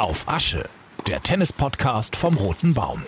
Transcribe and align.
Auf 0.00 0.26
Asche, 0.28 0.66
der 1.06 1.20
Tennis-Podcast 1.20 2.16
vom 2.16 2.38
Roten 2.38 2.72
Baum. 2.72 3.02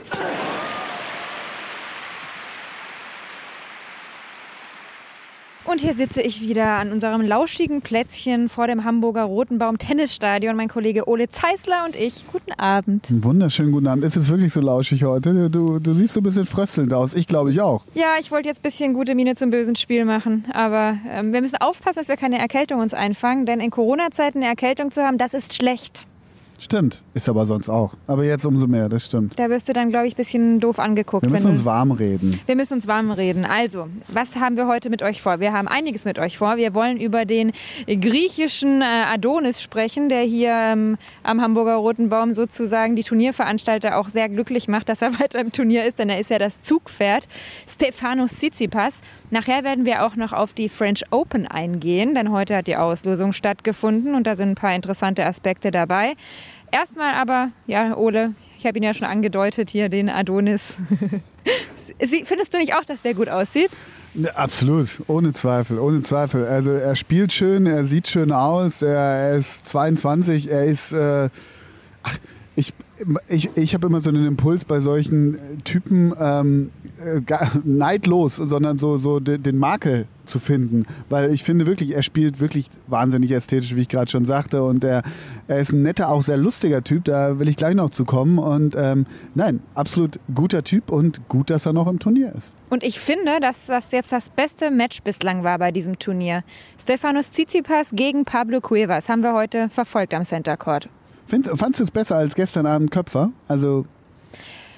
Und 5.64 5.80
hier 5.80 5.94
sitze 5.94 6.20
ich 6.20 6.42
wieder 6.42 6.66
an 6.66 6.92
unserem 6.92 7.22
lauschigen 7.22 7.80
Plätzchen 7.80 8.50
vor 8.50 8.66
dem 8.66 8.84
Hamburger 8.84 9.22
Roten 9.22 9.56
Baum 9.56 9.78
Tennisstadion. 9.78 10.54
Mein 10.54 10.68
Kollege 10.68 11.08
Ole 11.08 11.30
Zeisler 11.30 11.86
und 11.86 11.96
ich. 11.96 12.26
Guten 12.30 12.52
Abend. 12.52 13.06
Wunderschönen 13.08 13.72
guten 13.72 13.86
Abend. 13.86 14.04
Ist 14.04 14.16
es 14.16 14.28
wirklich 14.28 14.52
so 14.52 14.60
lauschig 14.60 15.02
heute? 15.04 15.48
Du, 15.48 15.78
du 15.78 15.94
siehst 15.94 16.12
so 16.12 16.20
ein 16.20 16.24
bisschen 16.24 16.44
fröstelnd 16.44 16.92
aus. 16.92 17.14
Ich 17.14 17.26
glaube, 17.26 17.52
ich 17.52 17.62
auch. 17.62 17.86
Ja, 17.94 18.16
ich 18.20 18.30
wollte 18.30 18.50
jetzt 18.50 18.58
ein 18.58 18.64
bisschen 18.64 18.92
gute 18.92 19.14
Miene 19.14 19.34
zum 19.34 19.48
bösen 19.48 19.76
Spiel 19.76 20.04
machen. 20.04 20.44
Aber 20.52 20.98
ähm, 21.08 21.32
wir 21.32 21.40
müssen 21.40 21.56
aufpassen, 21.56 22.00
dass 22.00 22.08
wir 22.08 22.18
keine 22.18 22.38
Erkältung 22.38 22.80
uns 22.80 22.92
einfangen. 22.92 23.46
Denn 23.46 23.60
in 23.60 23.70
Corona-Zeiten 23.70 24.40
eine 24.40 24.48
Erkältung 24.48 24.90
zu 24.90 25.02
haben, 25.02 25.16
das 25.16 25.32
ist 25.32 25.54
schlecht. 25.54 26.06
Stimmt, 26.58 27.02
ist 27.14 27.28
aber 27.28 27.44
sonst 27.44 27.68
auch. 27.68 27.94
Aber 28.06 28.24
jetzt 28.24 28.46
umso 28.46 28.66
mehr, 28.66 28.88
das 28.88 29.06
stimmt. 29.06 29.38
Da 29.38 29.50
wirst 29.50 29.68
du 29.68 29.72
dann, 29.72 29.90
glaube 29.90 30.06
ich, 30.06 30.14
ein 30.14 30.16
bisschen 30.16 30.60
doof 30.60 30.78
angeguckt. 30.78 31.24
Wir 31.24 31.32
müssen 31.32 31.50
uns 31.50 31.64
warm 31.64 31.90
reden. 31.90 32.38
Wir 32.46 32.56
müssen 32.56 32.74
uns 32.74 32.86
warm 32.86 33.10
reden. 33.10 33.44
Also, 33.44 33.88
was 34.08 34.36
haben 34.36 34.56
wir 34.56 34.68
heute 34.68 34.88
mit 34.88 35.02
euch 35.02 35.22
vor? 35.22 35.40
Wir 35.40 35.52
haben 35.52 35.66
einiges 35.66 36.04
mit 36.04 36.18
euch 36.18 36.38
vor. 36.38 36.56
Wir 36.56 36.74
wollen 36.74 36.98
über 36.98 37.24
den 37.24 37.52
griechischen 37.86 38.80
äh, 38.80 38.84
Adonis 38.84 39.60
sprechen, 39.60 40.08
der 40.08 40.22
hier 40.22 40.52
ähm, 40.52 40.98
am 41.22 41.40
Hamburger 41.40 41.76
Roten 41.76 42.08
Baum 42.08 42.32
sozusagen 42.32 42.96
die 42.96 43.02
Turnierveranstalter 43.02 43.98
auch 43.98 44.08
sehr 44.08 44.28
glücklich 44.28 44.68
macht, 44.68 44.88
dass 44.88 45.02
er 45.02 45.18
weiter 45.20 45.40
im 45.40 45.52
Turnier 45.52 45.84
ist, 45.84 45.98
denn 45.98 46.10
er 46.10 46.20
ist 46.20 46.30
ja 46.30 46.38
das 46.38 46.62
Zugpferd. 46.62 47.26
Stefanos 47.68 48.36
Tsitsipas. 48.36 49.00
Nachher 49.30 49.64
werden 49.64 49.84
wir 49.84 50.04
auch 50.04 50.14
noch 50.14 50.32
auf 50.32 50.52
die 50.52 50.68
French 50.68 51.02
Open 51.10 51.46
eingehen, 51.46 52.14
denn 52.14 52.30
heute 52.30 52.56
hat 52.56 52.66
die 52.66 52.76
Auslosung 52.76 53.32
stattgefunden 53.32 54.14
und 54.14 54.26
da 54.26 54.36
sind 54.36 54.50
ein 54.50 54.54
paar 54.54 54.74
interessante 54.74 55.24
Aspekte 55.26 55.70
dabei. 55.70 56.14
Erstmal 56.72 57.14
aber, 57.14 57.50
ja, 57.66 57.96
Ole, 57.96 58.34
ich 58.58 58.66
habe 58.66 58.78
ihn 58.78 58.82
ja 58.82 58.94
schon 58.94 59.06
angedeutet 59.06 59.68
hier, 59.68 59.90
den 59.90 60.08
Adonis. 60.08 60.76
Findest 61.98 62.54
du 62.54 62.58
nicht 62.58 62.74
auch, 62.74 62.84
dass 62.84 63.02
der 63.02 63.12
gut 63.12 63.28
aussieht? 63.28 63.70
Ja, 64.14 64.30
absolut, 64.32 65.02
ohne 65.06 65.34
Zweifel, 65.34 65.78
ohne 65.78 66.00
Zweifel. 66.00 66.46
Also 66.46 66.72
er 66.72 66.96
spielt 66.96 67.32
schön, 67.32 67.66
er 67.66 67.86
sieht 67.86 68.08
schön 68.08 68.32
aus, 68.32 68.80
er, 68.80 68.96
er 68.96 69.36
ist 69.36 69.66
22, 69.66 70.50
er 70.50 70.64
ist... 70.64 70.92
Äh, 70.92 71.28
ach, 72.02 72.16
ich, 72.56 72.72
ich, 73.28 73.56
ich 73.56 73.74
habe 73.74 73.86
immer 73.86 74.00
so 74.00 74.10
einen 74.10 74.26
Impuls 74.26 74.64
bei 74.64 74.80
solchen 74.80 75.38
Typen, 75.64 76.14
ähm, 76.18 76.70
äh, 77.04 77.20
neidlos, 77.64 78.36
sondern 78.36 78.78
so, 78.78 78.98
so 78.98 79.20
den, 79.20 79.42
den 79.42 79.58
Makel 79.58 80.06
zu 80.26 80.38
finden. 80.38 80.84
Weil 81.08 81.32
ich 81.32 81.42
finde 81.42 81.66
wirklich, 81.66 81.94
er 81.94 82.02
spielt 82.02 82.40
wirklich 82.40 82.70
wahnsinnig 82.86 83.32
ästhetisch, 83.32 83.74
wie 83.74 83.80
ich 83.80 83.88
gerade 83.88 84.10
schon 84.10 84.24
sagte. 84.24 84.62
Und 84.62 84.84
er, 84.84 85.02
er 85.48 85.58
ist 85.58 85.72
ein 85.72 85.82
netter, 85.82 86.10
auch 86.10 86.22
sehr 86.22 86.36
lustiger 86.36 86.84
Typ, 86.84 87.04
da 87.04 87.38
will 87.38 87.48
ich 87.48 87.56
gleich 87.56 87.74
noch 87.74 87.90
zu 87.90 88.04
kommen. 88.04 88.38
Und 88.38 88.74
ähm, 88.76 89.06
nein, 89.34 89.60
absolut 89.74 90.20
guter 90.34 90.62
Typ 90.62 90.90
und 90.90 91.28
gut, 91.28 91.50
dass 91.50 91.66
er 91.66 91.72
noch 91.72 91.88
im 91.88 91.98
Turnier 91.98 92.32
ist. 92.36 92.54
Und 92.70 92.84
ich 92.84 93.00
finde, 93.00 93.40
dass 93.40 93.66
das 93.66 93.90
jetzt 93.90 94.12
das 94.12 94.30
beste 94.30 94.70
Match 94.70 95.02
bislang 95.02 95.44
war 95.44 95.58
bei 95.58 95.72
diesem 95.72 95.98
Turnier. 95.98 96.44
Stefanos 96.78 97.30
Tsitsipas 97.32 97.90
gegen 97.94 98.24
Pablo 98.24 98.60
Cuevas 98.60 99.08
haben 99.08 99.22
wir 99.22 99.34
heute 99.34 99.68
verfolgt 99.68 100.14
am 100.14 100.24
Center 100.24 100.56
Court. 100.56 100.88
Find, 101.32 101.48
fandst 101.54 101.80
du 101.80 101.84
es 101.84 101.90
besser 101.90 102.16
als 102.16 102.34
gestern 102.34 102.66
Abend 102.66 102.90
Köpfer? 102.90 103.32
Also 103.48 103.86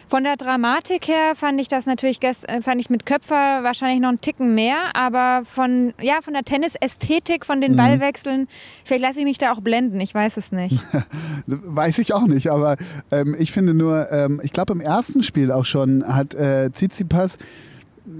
Von 0.06 0.22
der 0.22 0.36
Dramatik 0.36 1.08
her 1.08 1.34
fand 1.34 1.60
ich 1.60 1.66
das 1.66 1.84
natürlich 1.84 2.22
äh, 2.22 2.62
fand 2.62 2.80
ich 2.80 2.90
mit 2.90 3.06
Köpfer 3.06 3.64
wahrscheinlich 3.64 4.00
noch 4.00 4.10
einen 4.10 4.20
Ticken 4.20 4.54
mehr, 4.54 4.76
aber 4.94 5.42
von 5.44 5.94
ja 6.00 6.20
von 6.22 6.32
der 6.32 6.44
Tennisästhetik, 6.44 7.44
von 7.44 7.60
den 7.60 7.74
Ballwechseln, 7.74 8.46
vielleicht 8.84 9.02
lasse 9.02 9.18
ich 9.18 9.24
mich 9.24 9.38
da 9.38 9.50
auch 9.50 9.62
blenden, 9.62 9.98
ich 9.98 10.14
weiß 10.14 10.36
es 10.36 10.52
nicht. 10.52 10.78
Weiß 11.46 11.98
ich 11.98 12.14
auch 12.14 12.28
nicht, 12.28 12.52
aber 12.52 12.76
ähm, 13.10 13.34
ich 13.36 13.50
finde 13.50 13.74
nur, 13.74 14.12
ähm, 14.12 14.40
ich 14.44 14.52
glaube 14.52 14.74
im 14.74 14.80
ersten 14.80 15.24
Spiel 15.24 15.50
auch 15.50 15.64
schon 15.64 16.06
hat 16.06 16.34
äh, 16.34 16.70
Tsitsipas 16.70 17.36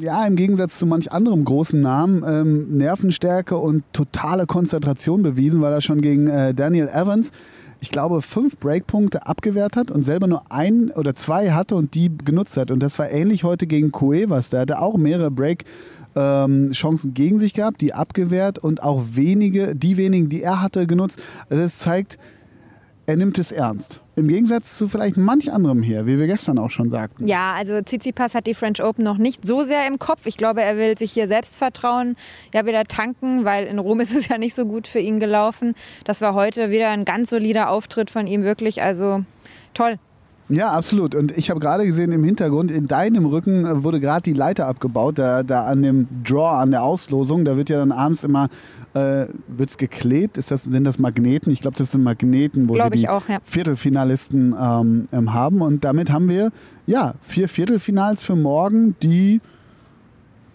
ja 0.01 0.27
im 0.27 0.35
Gegensatz 0.35 0.77
zu 0.79 0.87
manch 0.87 1.13
anderem 1.13 1.45
großen 1.45 1.81
Namen 1.81 2.25
ähm, 2.27 2.79
Nervenstärke 2.79 3.57
und 3.57 3.85
totale 3.93 4.47
Konzentration 4.47 5.23
bewiesen, 5.23 5.61
weil 5.61 5.73
er 5.73 5.83
schon 5.83 6.01
gegen 6.01 6.27
äh, 6.27 6.53
Daniel 6.53 6.89
Evans 6.89 7.31
ich 7.85 7.91
glaube, 7.91 8.23
fünf 8.23 8.57
Breakpunkte 8.57 9.27
abgewehrt 9.27 9.77
hat 9.77 9.91
und 9.91 10.05
selber 10.05 10.27
nur 10.27 10.51
ein 10.51 10.91
oder 10.91 11.15
zwei 11.15 11.51
hatte 11.51 11.77
und 11.77 11.95
die 11.95 12.11
genutzt 12.17 12.57
hat. 12.57 12.71
Und 12.71 12.83
das 12.83 12.99
war 12.99 13.11
ähnlich 13.11 13.45
heute 13.45 13.67
gegen 13.67 13.93
Cuevas. 13.93 14.49
Der 14.49 14.61
hatte 14.61 14.81
auch 14.81 14.97
mehrere 14.97 15.31
Break, 15.31 15.67
ähm, 16.17 16.73
Chancen 16.73 17.13
gegen 17.13 17.41
sich 17.41 17.53
gehabt, 17.53 17.83
die 17.83 17.93
abgewehrt 17.93 18.59
und 18.59 18.83
auch 18.83 19.03
wenige, 19.13 19.77
die 19.77 19.99
wenigen, 19.99 20.31
die 20.31 20.43
er 20.43 20.63
hatte, 20.63 20.87
genutzt. 20.87 21.23
Also 21.51 21.63
es 21.63 21.79
zeigt, 21.79 22.19
er 23.05 23.17
nimmt 23.17 23.39
es 23.39 23.53
ernst. 23.53 24.01
Im 24.17 24.29
Gegensatz 24.29 24.77
zu 24.77 24.89
vielleicht 24.89 25.17
manch 25.17 25.53
anderem 25.53 25.83
hier, 25.83 26.07
wie 26.07 26.19
wir 26.19 26.27
gestern 26.27 26.59
auch 26.59 26.71
schon 26.71 26.89
sagten. 26.89 27.27
Ja, 27.27 27.55
also 27.55 27.81
Tsitsipas 27.81 28.35
hat 28.35 28.47
die 28.47 28.55
French 28.55 28.83
Open 28.83 29.05
noch 29.05 29.19
nicht 29.19 29.47
so 29.47 29.65
sehr 29.65 29.87
im 29.89 29.99
Kopf. 29.99 30.27
Ich 30.27 30.37
glaube, 30.37 30.63
er 30.63 30.77
will 30.77 30.97
sich 30.97 31.13
hier 31.13 31.27
Selbstvertrauen 31.27 32.15
ja 32.53 32.65
wieder 32.65 32.85
tanken, 32.85 33.45
weil 33.45 33.67
in 33.67 33.79
Rom 33.79 34.01
ist 34.05 34.15
es 34.15 34.29
ja 34.29 34.39
nicht 34.39 34.55
so 34.55 34.67
gut 34.67 34.87
für 34.87 35.01
ihn 35.01 35.19
gelaufen. 35.19 35.75
Das 36.05 36.21
war 36.21 36.35
heute 36.35 36.71
wieder 36.71 36.91
ein 36.91 37.05
ganz 37.05 37.31
solider 37.31 37.71
Auftritt 37.71 38.11
von 38.11 38.27
ihm, 38.27 38.45
wirklich. 38.45 38.83
Also 38.83 39.25
toll. 39.75 39.99
Ja, 40.49 40.73
absolut. 40.73 41.15
Und 41.15 41.37
ich 41.37 41.49
habe 41.49 41.59
gerade 41.59 41.87
gesehen 41.87 42.13
im 42.13 42.23
Hintergrund, 42.23 42.71
in 42.71 42.87
deinem 42.87 43.25
Rücken 43.25 43.65
äh, 43.65 43.83
wurde 43.83 43.99
gerade 44.01 44.23
die 44.23 44.35
Leiter 44.35 44.67
abgebaut, 44.67 45.19
da, 45.19 45.43
da 45.43 45.65
an 45.65 45.83
dem 45.83 46.07
Draw, 46.25 46.61
an 46.61 46.71
der 46.71 46.83
Auslosung. 46.83 47.45
Da 47.45 47.57
wird 47.57 47.71
ja 47.71 47.79
dann 47.79 47.93
abends 47.93 48.25
immer 48.25 48.49
äh, 48.93 49.27
wird's 49.49 49.79
geklebt. 49.79 50.37
Ist 50.37 50.51
das, 50.51 50.63
sind 50.65 50.85
das 50.85 50.99
Magneten? 50.99 51.51
Ich 51.51 51.61
glaube, 51.61 51.77
das 51.77 51.93
sind 51.93 52.03
Magneten, 52.03 52.69
wo 52.69 52.75
Glaub 52.75 52.93
sie 52.93 53.01
die 53.01 53.09
auch, 53.09 53.29
ja. 53.29 53.39
Viertelfinalisten 53.45 54.55
ähm, 54.59 55.09
ähm, 55.13 55.33
haben. 55.33 55.63
Und 55.63 55.85
damit 55.85 56.11
haben 56.11 56.29
wir 56.29 56.53
ja 56.87 57.15
vier 57.23 57.49
Viertelfinals 57.49 58.23
für 58.23 58.37
morgen, 58.37 58.97
die 59.03 59.41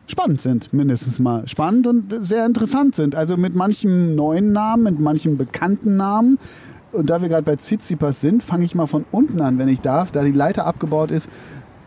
spannend 0.05 0.41
sind, 0.41 0.71
mindestens 0.73 1.19
mal. 1.19 1.47
Spannend 1.47 1.87
und 1.87 2.13
sehr 2.21 2.45
interessant 2.45 2.95
sind. 2.95 3.15
Also 3.15 3.37
mit 3.37 3.55
manchen 3.55 4.15
neuen 4.15 4.51
Namen, 4.51 4.83
mit 4.83 4.99
manchen 4.99 5.37
bekannten 5.37 5.97
Namen. 5.97 6.37
Und 6.91 7.09
da 7.09 7.21
wir 7.21 7.29
gerade 7.29 7.43
bei 7.43 7.55
Tsitsipas 7.55 8.21
sind, 8.21 8.43
fange 8.43 8.65
ich 8.65 8.75
mal 8.75 8.87
von 8.87 9.05
unten 9.11 9.41
an, 9.41 9.59
wenn 9.59 9.67
ich 9.67 9.81
darf. 9.81 10.11
Da 10.11 10.23
die 10.23 10.31
Leiter 10.31 10.65
abgebaut 10.65 11.11
ist, 11.11 11.29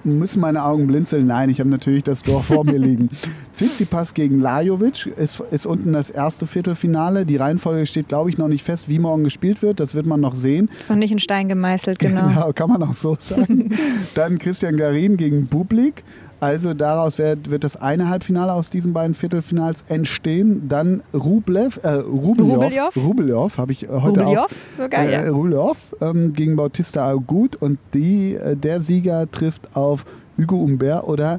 müssen 0.04 0.40
meine 0.40 0.64
Augen 0.64 0.86
blinzeln. 0.86 1.26
Nein, 1.26 1.48
ich 1.48 1.60
habe 1.60 1.70
natürlich 1.70 2.02
das 2.02 2.22
Tor 2.22 2.42
vor 2.42 2.64
mir 2.64 2.78
liegen. 2.78 3.10
Tsitsipas 3.54 4.14
gegen 4.14 4.40
Lajovic 4.40 5.06
ist, 5.06 5.42
ist 5.50 5.66
unten 5.66 5.92
das 5.92 6.10
erste 6.10 6.46
Viertelfinale. 6.46 7.26
Die 7.26 7.36
Reihenfolge 7.36 7.86
steht, 7.86 8.08
glaube 8.08 8.30
ich, 8.30 8.38
noch 8.38 8.48
nicht 8.48 8.64
fest, 8.64 8.88
wie 8.88 8.98
morgen 8.98 9.24
gespielt 9.24 9.62
wird. 9.62 9.80
Das 9.80 9.94
wird 9.94 10.06
man 10.06 10.20
noch 10.20 10.34
sehen. 10.34 10.70
Ist 10.78 10.88
noch 10.88 10.96
nicht 10.96 11.12
in 11.12 11.18
Stein 11.18 11.48
gemeißelt, 11.48 11.98
genau. 11.98 12.52
kann 12.54 12.70
man 12.70 12.82
auch 12.82 12.94
so 12.94 13.16
sagen. 13.20 13.70
Dann 14.14 14.38
Christian 14.38 14.76
Garin 14.76 15.16
gegen 15.16 15.46
Bublik. 15.46 16.04
Also 16.42 16.74
daraus 16.74 17.18
wird, 17.18 17.50
wird 17.50 17.62
das 17.62 17.76
eine 17.76 18.08
Halbfinale 18.08 18.52
aus 18.52 18.68
diesen 18.68 18.92
beiden 18.92 19.14
Viertelfinals 19.14 19.84
entstehen. 19.86 20.68
Dann 20.68 21.04
Rublev, 21.14 21.78
äh, 21.84 21.90
Rubeljov? 21.90 22.96
Rubeljov 22.96 23.58
habe 23.58 23.70
ich 23.70 23.84
äh, 23.84 23.86
heute 23.90 24.22
Rubeljov? 24.22 24.46
auch. 24.46 24.76
Sogar, 24.76 25.04
ja. 25.04 25.20
Äh, 25.20 25.28
Rubeljov 25.28 25.76
ähm, 26.00 26.32
gegen 26.32 26.56
Bautista 26.56 27.06
Agut 27.06 27.54
und 27.54 27.78
die, 27.94 28.34
äh, 28.34 28.56
der 28.56 28.82
Sieger 28.82 29.30
trifft 29.30 29.76
auf 29.76 30.04
Hugo 30.36 30.56
Humbert 30.56 31.04
oder 31.04 31.38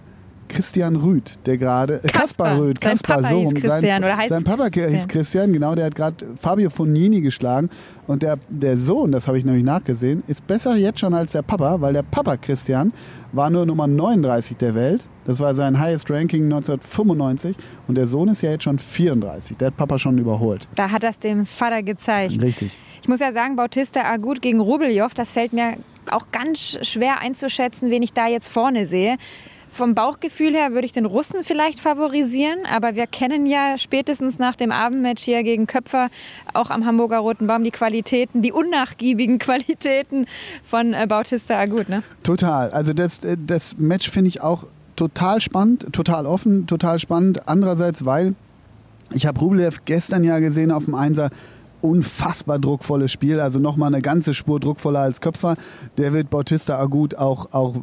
Christian 0.54 0.96
Rüth, 0.96 1.40
der 1.46 1.58
gerade 1.58 2.02
äh, 2.04 2.08
Kaspar. 2.08 2.58
Rüth, 2.60 2.78
Sein 2.82 2.92
Kaspar 2.92 3.18
Papa 3.18 3.30
so 3.30 3.42
hieß. 3.42 3.54
Christian 3.54 3.82
sein, 3.82 4.04
oder 4.04 4.18
heißt 4.18 4.30
sein 4.30 4.44
Papa 4.44 4.64
hieß 4.66 4.72
Christian. 4.72 5.08
Christian, 5.08 5.54
genau, 5.54 5.76
der 5.76 5.86
hat 5.86 5.96
gerade 5.96 6.26
Fabio 6.38 6.70
Fognini 6.70 7.22
geschlagen 7.22 7.70
und 8.08 8.24
der, 8.24 8.38
der 8.50 8.78
Sohn, 8.78 9.12
das 9.12 9.28
habe 9.28 9.38
ich 9.38 9.46
nämlich 9.46 9.64
nachgesehen, 9.64 10.24
ist 10.28 10.46
besser 10.48 10.76
jetzt 10.76 11.00
schon 11.00 11.14
als 11.14 11.32
der 11.32 11.42
Papa, 11.42 11.82
weil 11.82 11.94
der 11.94 12.04
Papa 12.04 12.38
Christian 12.38 12.94
war 13.32 13.50
nur 13.50 13.66
Nummer 13.66 13.88
39 13.88 14.58
der 14.58 14.76
Welt. 14.76 15.04
Das 15.26 15.40
war 15.40 15.56
sein 15.56 15.80
Highest 15.80 16.12
Ranking 16.12 16.44
1995 16.46 17.56
und 17.88 17.96
der 17.96 18.08
Sohn 18.08 18.28
ist 18.28 18.42
ja 18.42 18.52
jetzt 18.52 18.64
schon 18.64 18.78
34. 18.78 19.58
Der 19.58 19.68
hat 19.68 19.78
Papa 19.78 19.98
schon 19.98 20.18
überholt. 20.18 20.68
Da 20.76 20.92
hat 20.92 21.04
das 21.04 21.20
dem 21.20 21.46
Vater 21.46 21.82
gezeigt. 21.82 22.42
Richtig. 22.42 22.78
Ich 23.02 23.08
muss 23.08 23.20
ja 23.20 23.32
sagen, 23.32 23.56
Bautista 23.56 24.04
Agut 24.04 24.42
gegen 24.42 24.60
Rubeljov, 24.60 25.14
das 25.14 25.32
fällt 25.34 25.54
mir 25.54 25.78
auch 26.12 26.28
ganz 26.32 26.78
schwer 26.82 27.20
einzuschätzen, 27.22 27.90
wen 27.90 28.04
ich 28.04 28.14
da 28.14 28.28
jetzt 28.28 28.50
vorne 28.50 28.86
sehe. 28.86 29.18
Vom 29.74 29.96
Bauchgefühl 29.96 30.54
her 30.54 30.74
würde 30.74 30.86
ich 30.86 30.92
den 30.92 31.08
Russen 31.08 31.42
vielleicht 31.42 31.80
favorisieren, 31.80 32.60
aber 32.72 32.94
wir 32.94 33.08
kennen 33.08 33.48
ja 33.48 33.80
spätestens 33.80 34.38
nach 34.38 34.56
dem 34.56 34.72
Abendmatch 34.72 35.24
hier 35.24 35.42
gegen 35.42 35.66
Köpfer 35.66 36.10
auch 36.54 36.70
am 36.70 36.86
Hamburger 36.86 37.18
Roten 37.18 37.48
Baum 37.48 37.64
die 37.64 37.72
Qualitäten, 37.72 38.44
die 38.44 38.52
unnachgiebigen 38.52 39.40
Qualitäten 39.40 40.28
von 40.64 40.94
äh, 40.94 41.08
Bautista 41.10 41.60
Agut. 41.60 41.90
Ne? 41.90 42.04
Total. 42.22 42.70
Also 42.70 42.94
das, 42.94 43.24
äh, 43.24 43.36
das 43.36 43.76
Match 43.80 44.12
finde 44.12 44.28
ich 44.28 44.42
auch 44.42 44.66
total 44.96 45.42
spannend, 45.42 45.92
total 45.92 46.28
offen, 46.28 46.68
total 46.68 47.00
spannend. 47.00 47.48
Andererseits, 47.48 48.06
weil 48.06 48.36
ich 49.10 49.26
habe 49.26 49.40
Rublev 49.40 49.86
gestern 49.86 50.24
ja 50.24 50.38
gesehen 50.38 50.70
auf 50.70 50.86
dem 50.86 50.94
Einser. 50.94 51.32
Unfassbar 51.82 52.60
druckvolles 52.60 53.12
Spiel, 53.12 53.40
also 53.40 53.58
nochmal 53.58 53.88
eine 53.88 54.04
ganze 54.04 54.36
Spur 54.36 54.60
druckvoller 54.60 55.00
als 55.00 55.20
Köpfer. 55.20 55.58
Der 55.98 56.14
wird 56.14 56.30
Bautista 56.30 56.78
Agut 56.78 57.16
auch, 57.16 57.52
auch 57.54 57.74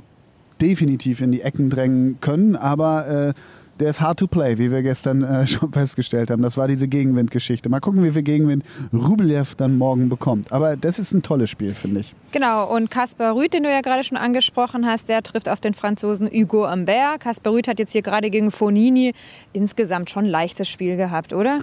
definitiv 0.60 1.20
in 1.20 1.32
die 1.32 1.42
Ecken 1.42 1.70
drängen 1.70 2.18
können, 2.20 2.56
aber 2.56 3.28
äh, 3.28 3.32
der 3.80 3.90
ist 3.90 4.00
hard 4.00 4.18
to 4.18 4.26
play, 4.26 4.58
wie 4.58 4.70
wir 4.70 4.82
gestern 4.82 5.22
äh, 5.22 5.46
schon 5.46 5.72
festgestellt 5.72 6.30
haben. 6.30 6.42
Das 6.42 6.56
war 6.56 6.68
diese 6.68 6.86
Gegenwindgeschichte. 6.86 7.68
Mal 7.68 7.80
gucken, 7.80 8.04
wie 8.04 8.10
viel 8.10 8.22
Gegenwind 8.22 8.64
Rublev 8.92 9.54
dann 9.54 9.78
morgen 9.78 10.08
bekommt. 10.08 10.52
Aber 10.52 10.76
das 10.76 10.98
ist 10.98 11.12
ein 11.12 11.22
tolles 11.22 11.50
Spiel, 11.50 11.74
finde 11.74 12.00
ich. 12.00 12.14
Genau, 12.32 12.72
und 12.72 12.90
Kaspar 12.90 13.34
Rüth, 13.34 13.54
den 13.54 13.62
du 13.62 13.70
ja 13.70 13.80
gerade 13.80 14.04
schon 14.04 14.18
angesprochen 14.18 14.86
hast, 14.86 15.08
der 15.08 15.22
trifft 15.22 15.48
auf 15.48 15.60
den 15.60 15.74
Franzosen 15.74 16.28
Hugo 16.30 16.70
Humbert. 16.70 17.20
Kaspar 17.20 17.52
Rüth 17.52 17.68
hat 17.68 17.78
jetzt 17.78 17.92
hier 17.92 18.02
gerade 18.02 18.30
gegen 18.30 18.50
Fonini 18.50 19.12
insgesamt 19.52 20.10
schon 20.10 20.26
ein 20.26 20.30
leichtes 20.30 20.68
Spiel 20.68 20.96
gehabt, 20.96 21.32
oder? 21.32 21.60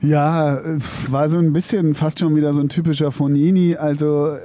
Ja, 0.00 0.60
war 1.08 1.28
so 1.28 1.38
ein 1.38 1.52
bisschen 1.52 1.94
fast 1.94 2.20
schon 2.20 2.36
wieder 2.36 2.54
so 2.54 2.60
ein 2.60 2.68
typischer 2.68 3.10
Fonini. 3.10 3.74
Also 3.74 4.28
äh, 4.28 4.38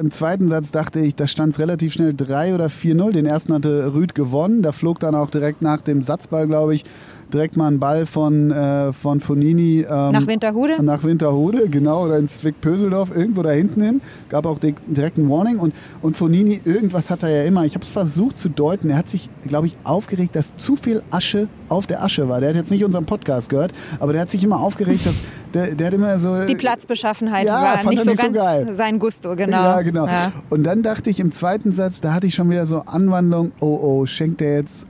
im 0.00 0.10
zweiten 0.10 0.48
Satz 0.48 0.70
dachte 0.70 1.00
ich, 1.00 1.14
da 1.14 1.26
stand 1.26 1.52
es 1.52 1.58
relativ 1.58 1.92
schnell 1.92 2.14
3 2.14 2.54
oder 2.54 2.66
4-0. 2.66 3.12
Den 3.12 3.26
ersten 3.26 3.52
hatte 3.52 3.92
Rüd 3.94 4.14
gewonnen. 4.14 4.62
Da 4.62 4.72
flog 4.72 4.98
dann 4.98 5.14
auch 5.14 5.30
direkt 5.30 5.62
nach 5.62 5.80
dem 5.82 6.02
Satzball, 6.02 6.46
glaube 6.46 6.74
ich, 6.74 6.84
direkt 7.32 7.56
mal 7.56 7.68
ein 7.68 7.78
Ball 7.78 8.06
von, 8.06 8.50
äh, 8.50 8.92
von 8.92 9.20
Fonini. 9.20 9.80
Ähm, 9.80 10.12
nach 10.12 10.26
Winterhude? 10.26 10.82
Nach 10.82 11.02
Winterhude, 11.02 11.68
genau, 11.68 12.04
oder 12.04 12.18
in 12.18 12.28
Zwick-Pöseldorf, 12.28 13.10
irgendwo 13.14 13.42
da 13.42 13.50
hinten 13.50 13.82
hin. 13.82 14.00
Gab 14.28 14.46
auch 14.46 14.58
direkt 14.58 15.18
ein 15.18 15.30
Warning. 15.30 15.58
Und, 15.58 15.74
und 16.02 16.16
Fonini, 16.16 16.60
irgendwas 16.64 17.10
hat 17.10 17.22
er 17.22 17.30
ja 17.30 17.44
immer. 17.44 17.64
Ich 17.64 17.74
habe 17.74 17.84
es 17.84 17.90
versucht 17.90 18.38
zu 18.38 18.48
deuten. 18.48 18.90
Er 18.90 18.96
hat 18.96 19.08
sich, 19.08 19.28
glaube 19.46 19.66
ich, 19.66 19.76
aufgeregt, 19.84 20.36
dass 20.36 20.54
zu 20.56 20.76
viel 20.76 21.02
Asche 21.10 21.48
auf 21.68 21.86
der 21.86 22.02
Asche 22.02 22.28
war. 22.28 22.40
Der 22.40 22.50
hat 22.50 22.56
jetzt 22.56 22.70
nicht 22.70 22.84
unseren 22.84 23.06
Podcast 23.06 23.48
gehört, 23.48 23.72
aber 23.98 24.12
der 24.12 24.22
hat 24.22 24.30
sich 24.30 24.44
immer 24.44 24.60
aufgeregt, 24.60 25.06
dass 25.06 25.14
der, 25.54 25.74
der 25.74 25.86
hat 25.88 25.94
immer 25.94 26.18
so. 26.18 26.40
Die 26.42 26.54
Platzbeschaffenheit 26.54 27.46
ja, 27.46 27.62
war 27.62 27.90
nicht 27.90 28.04
so 28.04 28.10
nicht 28.10 28.22
ganz 28.22 28.68
so 28.68 28.74
sein 28.74 28.98
Gusto, 28.98 29.36
genau. 29.36 29.62
Ja, 29.62 29.82
genau. 29.82 30.06
Ja. 30.06 30.32
Und 30.48 30.64
dann 30.64 30.82
dachte 30.82 31.10
ich 31.10 31.20
im 31.20 31.32
zweiten 31.32 31.72
Satz, 31.72 32.00
da 32.00 32.12
hatte 32.12 32.26
ich 32.26 32.34
schon 32.34 32.50
wieder 32.50 32.66
so 32.66 32.80
Anwandlung, 32.80 33.52
oh 33.60 33.78
oh, 33.82 34.06
schenkt 34.06 34.40
der 34.40 34.56
jetzt 34.56 34.86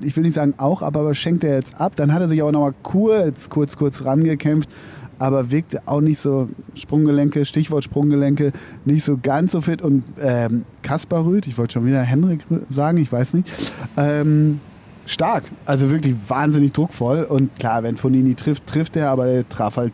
ich 0.00 0.16
will 0.16 0.24
nicht 0.24 0.34
sagen 0.34 0.54
auch 0.58 0.82
ab, 0.82 0.96
aber 0.96 1.14
schenkt 1.14 1.44
er 1.44 1.54
jetzt 1.54 1.80
ab. 1.80 1.96
Dann 1.96 2.12
hat 2.12 2.22
er 2.22 2.28
sich 2.28 2.40
aber 2.40 2.52
nochmal 2.52 2.74
kurz, 2.82 3.48
kurz, 3.48 3.76
kurz 3.76 4.04
rangekämpft, 4.04 4.68
aber 5.18 5.50
wirkte 5.50 5.82
auch 5.86 6.00
nicht 6.00 6.18
so 6.18 6.48
Sprunggelenke, 6.74 7.44
Stichwort 7.44 7.84
Sprunggelenke, 7.84 8.52
nicht 8.84 9.04
so 9.04 9.18
ganz 9.22 9.52
so 9.52 9.60
fit. 9.60 9.82
Und 9.82 10.04
ähm, 10.20 10.64
Kaspar 10.82 11.24
Rüth, 11.24 11.46
ich 11.46 11.58
wollte 11.58 11.74
schon 11.74 11.86
wieder 11.86 12.02
Henrik 12.02 12.40
sagen, 12.70 12.98
ich 12.98 13.12
weiß 13.12 13.34
nicht, 13.34 13.48
ähm, 13.96 14.60
stark. 15.06 15.44
Also 15.66 15.90
wirklich 15.90 16.14
wahnsinnig 16.28 16.72
druckvoll. 16.72 17.24
Und 17.24 17.54
klar, 17.58 17.82
wenn 17.82 17.96
Fonini 17.96 18.34
trifft, 18.34 18.66
trifft 18.66 18.96
er, 18.96 19.10
aber 19.10 19.26
er 19.26 19.48
traf 19.48 19.76
halt 19.76 19.92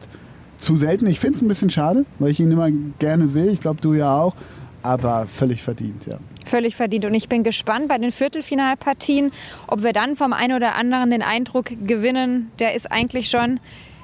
zu 0.56 0.76
selten. 0.76 1.06
Ich 1.06 1.20
finde 1.20 1.36
es 1.36 1.42
ein 1.42 1.48
bisschen 1.48 1.70
schade, 1.70 2.06
weil 2.18 2.30
ich 2.30 2.40
ihn 2.40 2.50
immer 2.50 2.70
gerne 2.98 3.28
sehe. 3.28 3.50
Ich 3.50 3.60
glaube, 3.60 3.80
du 3.80 3.94
ja 3.94 4.16
auch. 4.16 4.34
Aber 4.82 5.26
völlig 5.26 5.62
verdient, 5.62 6.06
ja 6.06 6.18
völlig 6.48 6.76
verdient. 6.76 7.04
Und 7.04 7.14
ich 7.14 7.28
bin 7.28 7.43
gespannt 7.43 7.88
bei 7.88 7.98
den 7.98 8.12
Viertelfinalpartien, 8.12 9.32
ob 9.66 9.82
wir 9.82 9.93
dann 9.93 10.16
vom 10.16 10.32
einen 10.32 10.56
oder 10.56 10.75
anderen 10.75 11.10
den 11.10 11.22
Eindruck 11.22 11.66
gewinnen, 11.87 12.50
der 12.58 12.75
ist 12.75 12.90
eigentlich 12.90 13.28
schon 13.28 13.60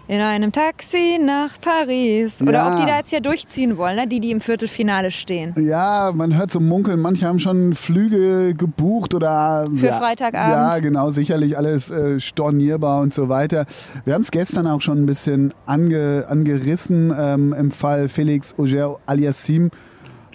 in 0.08 0.20
einem 0.20 0.52
Taxi 0.52 1.18
nach 1.18 1.60
Paris. 1.60 2.42
Oder 2.42 2.52
ja. 2.52 2.74
ob 2.74 2.80
die 2.80 2.86
da 2.86 2.98
jetzt 2.98 3.10
hier 3.10 3.20
durchziehen 3.20 3.78
wollen, 3.78 3.96
ne? 3.96 4.06
die, 4.06 4.20
die 4.20 4.30
im 4.30 4.40
Viertelfinale 4.40 5.10
stehen. 5.10 5.54
Ja, 5.56 6.12
man 6.14 6.36
hört 6.36 6.50
so 6.50 6.60
munkeln. 6.60 7.00
Manche 7.00 7.26
haben 7.26 7.38
schon 7.38 7.74
Flüge 7.74 8.54
gebucht 8.54 9.14
oder. 9.14 9.68
Für 9.74 9.86
ja, 9.86 9.92
Freitagabend. 9.92 10.52
Ja, 10.52 10.78
genau, 10.80 11.10
sicherlich 11.12 11.56
alles 11.56 11.90
äh, 11.90 12.18
stornierbar 12.20 13.00
und 13.00 13.14
so 13.14 13.28
weiter. 13.28 13.66
Wir 14.04 14.14
haben 14.14 14.22
es 14.22 14.30
gestern 14.30 14.66
auch 14.66 14.80
schon 14.80 15.02
ein 15.02 15.06
bisschen 15.06 15.54
ange, 15.66 16.26
angerissen 16.28 17.14
ähm, 17.18 17.52
im 17.52 17.70
Fall 17.70 18.08
Felix 18.08 18.54
Auger 18.58 18.98
aliassim. 19.06 19.70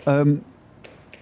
Ähm, 0.06 0.42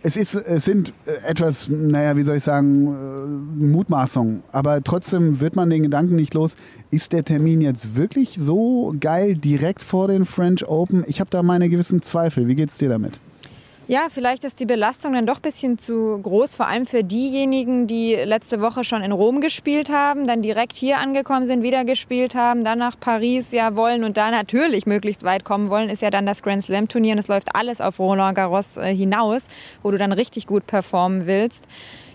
es, 0.06 0.18
ist, 0.18 0.36
es 0.36 0.66
sind 0.66 0.94
äh, 1.07 1.28
etwas, 1.28 1.68
naja, 1.68 2.16
wie 2.16 2.24
soll 2.24 2.38
ich 2.38 2.44
sagen, 2.44 2.88
äh, 2.88 3.66
Mutmaßungen. 3.66 4.44
Aber 4.52 4.84
trotzdem 4.84 5.40
wird 5.40 5.56
man 5.56 5.72
den 5.72 5.81
Gedanken 5.81 6.16
nicht 6.16 6.36
los, 6.36 6.56
ist 6.92 7.12
der 7.12 7.25
Termin 7.25 7.60
jetzt 7.60 7.96
wirklich 7.96 8.38
so 8.40 8.94
geil 9.00 9.36
direkt 9.36 9.81
vor 9.81 10.07
den 10.07 10.25
French 10.25 10.68
Open? 10.68 11.04
Ich 11.07 11.19
habe 11.19 11.31
da 11.31 11.42
meine 11.42 11.69
gewissen 11.69 12.04
Zweifel. 12.04 12.48
Wie 12.48 12.56
geht 12.56 12.69
es 12.69 12.78
dir 12.78 12.90
damit? 12.90 13.19
Ja, 13.88 14.08
vielleicht 14.10 14.44
ist 14.44 14.60
die 14.60 14.66
Belastung 14.66 15.14
dann 15.14 15.28
doch 15.28 15.36
ein 15.36 15.42
bisschen 15.44 15.78
zu 15.78 16.20
groß, 16.20 16.56
vor 16.56 16.66
allem 16.66 16.88
für 16.88 17.04
diejenigen, 17.04 17.86
die 17.86 18.16
letzte 18.16 18.60
Woche 18.60 18.84
schon 18.84 19.04
in 19.04 19.12
Rom 19.12 19.42
gespielt 19.42 19.92
haben, 19.92 20.26
dann 20.26 20.42
direkt 20.42 20.74
hier 20.74 20.98
angekommen 20.98 21.46
sind, 21.46 21.62
wieder 21.62 21.86
gespielt 21.86 22.34
haben, 22.34 22.64
dann 22.64 22.80
nach 22.80 23.00
Paris 23.00 23.52
ja 23.52 23.76
wollen 23.76 24.04
und 24.04 24.18
da 24.18 24.32
natürlich 24.32 24.88
möglichst 24.88 25.22
weit 25.22 25.46
kommen 25.46 25.70
wollen, 25.70 25.92
ist 25.92 26.02
ja 26.02 26.10
dann 26.10 26.26
das 26.26 26.42
Grand 26.42 26.64
Slam 26.64 26.88
Turnier 26.88 27.14
und 27.14 27.20
es 27.20 27.28
läuft 27.28 27.54
alles 27.54 27.80
auf 27.80 28.00
Roland 28.00 28.36
Garros 28.36 28.78
äh, 28.78 28.92
hinaus, 28.92 29.46
wo 29.84 29.92
du 29.92 30.00
dann 30.00 30.14
richtig 30.14 30.48
gut 30.48 30.66
performen 30.66 31.28
willst. 31.28 31.66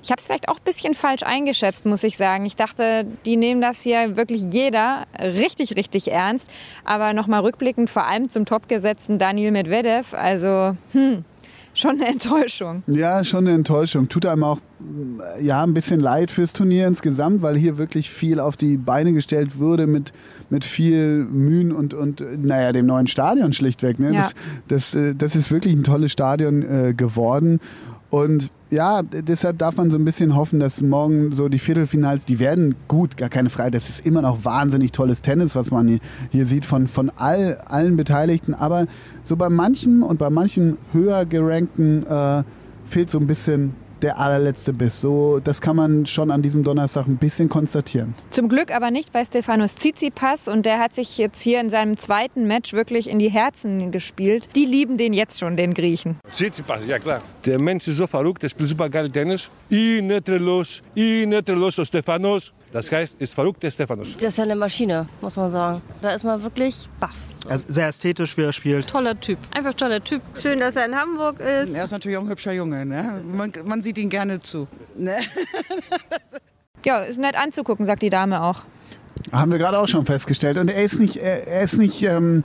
Ich 0.03 0.11
habe 0.11 0.19
es 0.19 0.27
vielleicht 0.27 0.49
auch 0.49 0.57
ein 0.57 0.65
bisschen 0.65 0.95
falsch 0.95 1.23
eingeschätzt, 1.23 1.87
muss 1.87 2.03
ich 2.03 2.17
sagen. 2.17 2.47
Ich 2.47 2.57
dachte, 2.57 3.07
die 3.25 3.37
nehmen 3.37 3.61
das 3.61 3.81
hier 3.83 4.17
wirklich 4.17 4.43
jeder 4.51 5.07
richtig, 5.21 5.77
richtig 5.77 6.11
ernst. 6.11 6.49
Aber 6.85 7.13
nochmal 7.13 7.43
rückblickend, 7.43 7.91
vor 7.91 8.07
allem 8.07 8.29
zum 8.29 8.45
topgesetzten 8.45 9.19
Daniel 9.19 9.51
Medvedev, 9.53 10.15
also 10.15 10.75
hm, 10.93 11.25
schon 11.75 11.93
eine 11.93 12.09
Enttäuschung. 12.09 12.83
Ja, 12.87 13.25
schon 13.25 13.47
eine 13.47 13.55
Enttäuschung. 13.55 14.09
Tut 14.09 14.27
einem 14.27 14.45
auch 14.45 14.59
ja, 15.41 15.63
ein 15.63 15.75
bisschen 15.75 16.01
leid 16.01 16.31
fürs 16.31 16.53
Turnier 16.53 16.87
insgesamt, 16.87 17.43
weil 17.43 17.57
hier 17.57 17.79
wirklich 17.79 18.11
viel 18.11 18.41
auf 18.41 18.57
die 18.57 18.77
Beine 18.77 19.13
gestellt 19.13 19.59
wurde 19.59 19.87
mit, 19.87 20.13
mit 20.49 20.65
viel 20.65 21.25
Mühen 21.25 21.73
und, 21.73 21.95
und 21.95 22.23
naja, 22.45 22.73
dem 22.73 22.87
neuen 22.87 23.07
Stadion 23.07 23.53
schlichtweg. 23.53 23.99
Ne? 23.99 24.13
Ja. 24.13 24.23
Das, 24.69 24.93
das, 24.93 24.95
äh, 24.95 25.15
das 25.15 25.37
ist 25.37 25.51
wirklich 25.51 25.75
ein 25.75 25.85
tolles 25.85 26.13
Stadion 26.13 26.63
äh, 26.63 26.95
geworden. 26.95 27.61
Und 28.09 28.51
ja, 28.71 29.03
deshalb 29.03 29.59
darf 29.59 29.77
man 29.77 29.91
so 29.91 29.99
ein 29.99 30.05
bisschen 30.05 30.37
hoffen, 30.37 30.61
dass 30.61 30.81
morgen 30.81 31.35
so 31.35 31.49
die 31.49 31.59
Viertelfinals, 31.59 32.25
die 32.25 32.39
werden 32.39 32.77
gut, 32.87 33.17
gar 33.17 33.29
keine 33.29 33.51
Frage. 33.51 33.73
Das 33.73 33.89
ist 33.89 34.07
immer 34.07 34.23
noch 34.23 34.45
wahnsinnig 34.45 34.93
tolles 34.93 35.23
Tennis, 35.23 35.57
was 35.57 35.73
man 35.73 36.01
hier, 36.31 36.47
sieht 36.47 36.65
von, 36.65 36.87
von 36.87 37.11
all, 37.17 37.59
allen 37.67 37.97
Beteiligten. 37.97 38.55
Aber 38.55 38.87
so 39.25 39.37
bei 39.37 39.49
manchen 39.49 40.03
und 40.03 40.19
bei 40.19 40.31
manchen 40.31 40.79
höher 40.93 41.27
gerankten 41.27 42.07
äh, 42.07 42.45
fehlt 42.87 43.11
so 43.11 43.19
ein 43.19 43.27
bisschen 43.27 43.75
der 44.03 44.19
allerletzte 44.19 44.73
Biss. 44.73 45.01
So, 45.01 45.41
das 45.43 45.61
kann 45.61 45.77
man 45.77 46.07
schon 46.07 46.31
an 46.31 46.43
diesem 46.43 46.65
Donnerstag 46.65 47.07
ein 47.07 47.17
bisschen 47.17 47.49
konstatieren. 47.49 48.15
Zum 48.31 48.49
Glück 48.49 48.75
aber 48.75 48.91
nicht 48.91 49.13
bei 49.13 49.25
Stefanos 49.25 49.75
Tsitsipas 49.75 50.49
und 50.49 50.67
der 50.67 50.79
hat 50.79 50.95
sich 50.95 51.19
jetzt 51.19 51.41
hier 51.41 51.61
in 51.61 51.71
seinem 51.71 51.97
zweiten 51.97 52.47
Match 52.47 52.73
wirklich 52.73 53.09
in 53.09 53.19
die 53.19 53.31
Herzen 53.31 53.91
gespielt. 53.91 54.49
Die 54.57 54.65
lieben 54.65 54.97
den 54.97 55.13
jetzt 55.13 55.39
schon, 55.39 55.57
den 55.57 55.75
Griechen. 55.75 56.19
Tsitsipas, 56.33 56.87
ja 56.87 56.99
klar. 56.99 57.23
Der 57.45 57.61
Mensch 57.61 57.89
ist 57.89 57.97
so 57.97 58.07
verrückt, 58.07 58.43
der 58.43 58.49
spielt 58.49 58.69
super 58.69 58.89
geil 58.89 59.11
Tennis. 59.11 59.51
I 59.71 60.01
netrelos, 60.03 60.83
i 60.97 61.25
netrelos, 61.27 61.81
Stefanos. 61.87 62.53
Das 62.73 62.91
heißt, 62.93 63.21
ist 63.21 63.35
verrückt 63.35 63.63
der 63.63 63.71
Stefanos. 63.71 64.15
Das 64.15 64.25
ist 64.25 64.39
ja 64.39 64.45
eine 64.45 64.55
Maschine, 64.55 65.09
muss 65.21 65.37
man 65.37 65.51
sagen. 65.51 65.83
Da 66.03 66.11
ist 66.11 66.23
man 66.23 66.43
wirklich 66.43 66.89
baff. 67.01 67.17
Er 67.49 67.57
ist 67.57 67.73
sehr 67.73 67.89
ästhetisch, 67.89 68.37
wie 68.37 68.43
er 68.43 68.53
spielt. 68.53 68.87
Toller 68.89 69.19
Typ, 69.19 69.39
einfach 69.51 69.75
toller 69.75 70.03
Typ. 70.03 70.23
Schön, 70.41 70.61
dass 70.61 70.77
er 70.77 70.87
in 70.87 70.95
Hamburg 70.95 71.41
ist. 71.41 71.75
Er 71.75 71.85
ist 71.85 71.91
natürlich 71.91 72.17
auch 72.17 72.23
ein 72.23 72.29
hübscher 72.29 72.53
Junge. 72.53 72.87
Ne? 72.87 73.23
Man, 73.25 73.53
man 73.65 73.83
sieht 73.83 73.99
ihn 73.99 74.09
gerne 74.09 74.41
zu. 74.41 74.69
Ne? 74.97 75.17
ja, 76.85 76.99
ist 77.03 77.19
nett 77.19 77.35
anzugucken, 77.37 77.87
sagt 77.87 78.03
die 78.03 78.11
Dame 78.11 78.43
auch. 78.43 78.63
Haben 79.33 79.53
wir 79.53 79.59
gerade 79.59 79.79
auch 79.79 79.89
schon 79.89 80.07
festgestellt. 80.07 80.57
Und 80.57 80.71
er 80.71 80.83
ist 80.83 80.99
nicht, 80.99 81.17
er 81.17 81.63
ist 81.63 81.79
nicht, 81.79 82.03
ähm, 82.03 82.43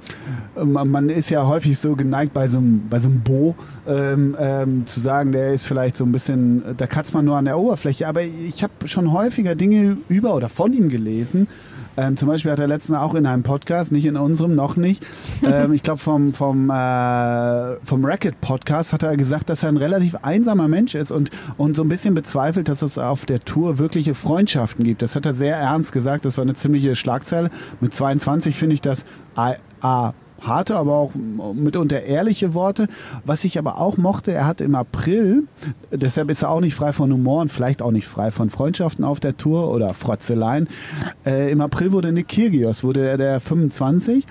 man 0.55 1.09
ist 1.09 1.29
ja 1.29 1.47
häufig 1.47 1.79
so 1.79 1.95
geneigt 1.95 2.33
bei 2.33 2.47
so 2.47 2.57
einem, 2.57 2.87
bei 2.89 2.99
so 2.99 3.07
einem 3.07 3.21
Bo 3.21 3.55
ähm, 3.87 4.35
ähm, 4.39 4.85
zu 4.85 4.99
sagen, 4.99 5.31
der 5.31 5.53
ist 5.53 5.65
vielleicht 5.65 5.95
so 5.95 6.03
ein 6.03 6.11
bisschen, 6.11 6.63
da 6.77 6.85
kratzt 6.85 7.13
man 7.13 7.25
nur 7.25 7.37
an 7.37 7.45
der 7.45 7.57
Oberfläche. 7.57 8.07
Aber 8.07 8.21
ich 8.23 8.61
habe 8.61 8.73
schon 8.85 9.11
häufiger 9.11 9.55
Dinge 9.55 9.97
über 10.09 10.35
oder 10.35 10.49
von 10.49 10.73
ihm 10.73 10.89
gelesen, 10.89 11.47
ähm, 11.97 12.17
zum 12.17 12.27
Beispiel 12.27 12.51
hat 12.51 12.59
er 12.59 12.67
letztens 12.67 12.97
auch 12.97 13.15
in 13.15 13.25
einem 13.25 13.43
Podcast, 13.43 13.91
nicht 13.91 14.05
in 14.05 14.17
unserem, 14.17 14.55
noch 14.55 14.75
nicht, 14.75 15.05
ähm, 15.43 15.73
ich 15.73 15.83
glaube 15.83 15.99
vom, 15.99 16.33
vom, 16.33 16.69
äh, 16.69 17.75
vom 17.85 18.03
Racket-Podcast 18.03 18.93
hat 18.93 19.03
er 19.03 19.15
gesagt, 19.17 19.49
dass 19.49 19.63
er 19.63 19.69
ein 19.69 19.77
relativ 19.77 20.15
einsamer 20.21 20.67
Mensch 20.67 20.95
ist 20.95 21.11
und, 21.11 21.29
und 21.57 21.75
so 21.75 21.83
ein 21.83 21.89
bisschen 21.89 22.13
bezweifelt, 22.15 22.69
dass 22.69 22.81
es 22.81 22.97
auf 22.97 23.25
der 23.25 23.39
Tour 23.43 23.77
wirkliche 23.77 24.15
Freundschaften 24.15 24.83
gibt. 24.83 25.01
Das 25.01 25.15
hat 25.15 25.25
er 25.25 25.33
sehr 25.33 25.57
ernst 25.57 25.91
gesagt. 25.91 26.25
Das 26.25 26.37
war 26.37 26.43
eine 26.43 26.53
ziemliche 26.53 26.95
Schlagzeile. 26.95 27.49
Mit 27.81 27.93
22 27.93 28.55
finde 28.55 28.75
ich 28.75 28.81
das 28.81 29.05
A, 29.35 29.53
A 29.81 30.13
harte, 30.47 30.75
aber 30.75 30.93
auch 30.93 31.11
mitunter 31.53 32.03
ehrliche 32.03 32.53
Worte. 32.53 32.87
Was 33.23 33.43
ich 33.43 33.57
aber 33.57 33.79
auch 33.79 33.97
mochte, 33.97 34.31
er 34.31 34.45
hat 34.45 34.61
im 34.61 34.75
April, 34.75 35.43
deshalb 35.91 36.29
ist 36.29 36.43
er 36.43 36.49
auch 36.49 36.61
nicht 36.61 36.75
frei 36.75 36.93
von 36.93 37.11
Humor 37.11 37.41
und 37.41 37.51
vielleicht 37.51 37.81
auch 37.81 37.91
nicht 37.91 38.07
frei 38.07 38.31
von 38.31 38.49
Freundschaften 38.49 39.03
auf 39.03 39.19
der 39.19 39.37
Tour 39.37 39.71
oder 39.71 39.93
Frotzeleien. 39.93 40.67
Äh, 41.25 41.51
Im 41.51 41.61
April 41.61 41.91
wurde 41.91 42.11
Nick 42.11 42.29
Kyrgios, 42.29 42.83
wurde 42.83 43.07
er 43.07 43.17
der 43.17 43.39
25 43.39 44.25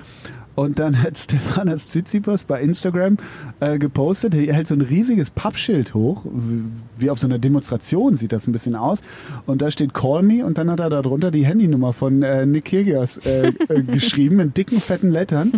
und 0.55 0.79
dann 0.79 1.03
hat 1.03 1.19
Stefanas 1.25 1.89
Tsitsipas 1.89 2.45
bei 2.45 2.61
Instagram 2.61 3.17
äh, 3.61 3.79
gepostet, 3.79 4.35
er 4.35 4.55
hält 4.55 4.69
so 4.69 4.75
ein 4.75 4.81
riesiges 4.81 5.31
Pappschild 5.31 5.95
hoch, 5.95 6.25
wie 6.97 7.11
auf 7.11 7.19
so 7.19 7.27
einer 7.27 7.39
Demonstration 7.39 8.17
sieht 8.17 8.33
das 8.33 8.47
ein 8.47 8.53
bisschen 8.53 8.77
aus. 8.77 9.01
Und 9.47 9.63
da 9.63 9.71
steht 9.71 9.95
Call 9.95 10.23
Me 10.23 10.45
und 10.45 10.59
dann 10.59 10.71
hat 10.71 10.81
er 10.81 10.91
darunter 10.91 11.31
die 11.31 11.45
Handynummer 11.45 11.93
von 11.93 12.23
äh, 12.23 12.47
Nick 12.47 12.67
Kyrgios 12.67 13.19
äh, 13.19 13.49
äh 13.69 13.83
geschrieben 13.83 14.41
in 14.41 14.55
dicken, 14.55 14.81
fetten 14.81 15.11
Lettern. 15.11 15.53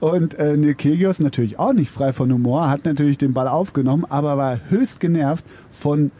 Und 0.00 0.34
äh, 0.34 0.56
Nikegios 0.56 1.20
natürlich 1.20 1.58
auch 1.58 1.72
nicht 1.72 1.90
frei 1.90 2.12
von 2.12 2.32
Humor, 2.32 2.68
hat 2.68 2.84
natürlich 2.84 3.16
den 3.16 3.32
Ball 3.32 3.48
aufgenommen, 3.48 4.04
aber 4.08 4.36
war 4.36 4.60
höchst 4.68 5.00
genervt 5.00 5.44
von 5.70 6.10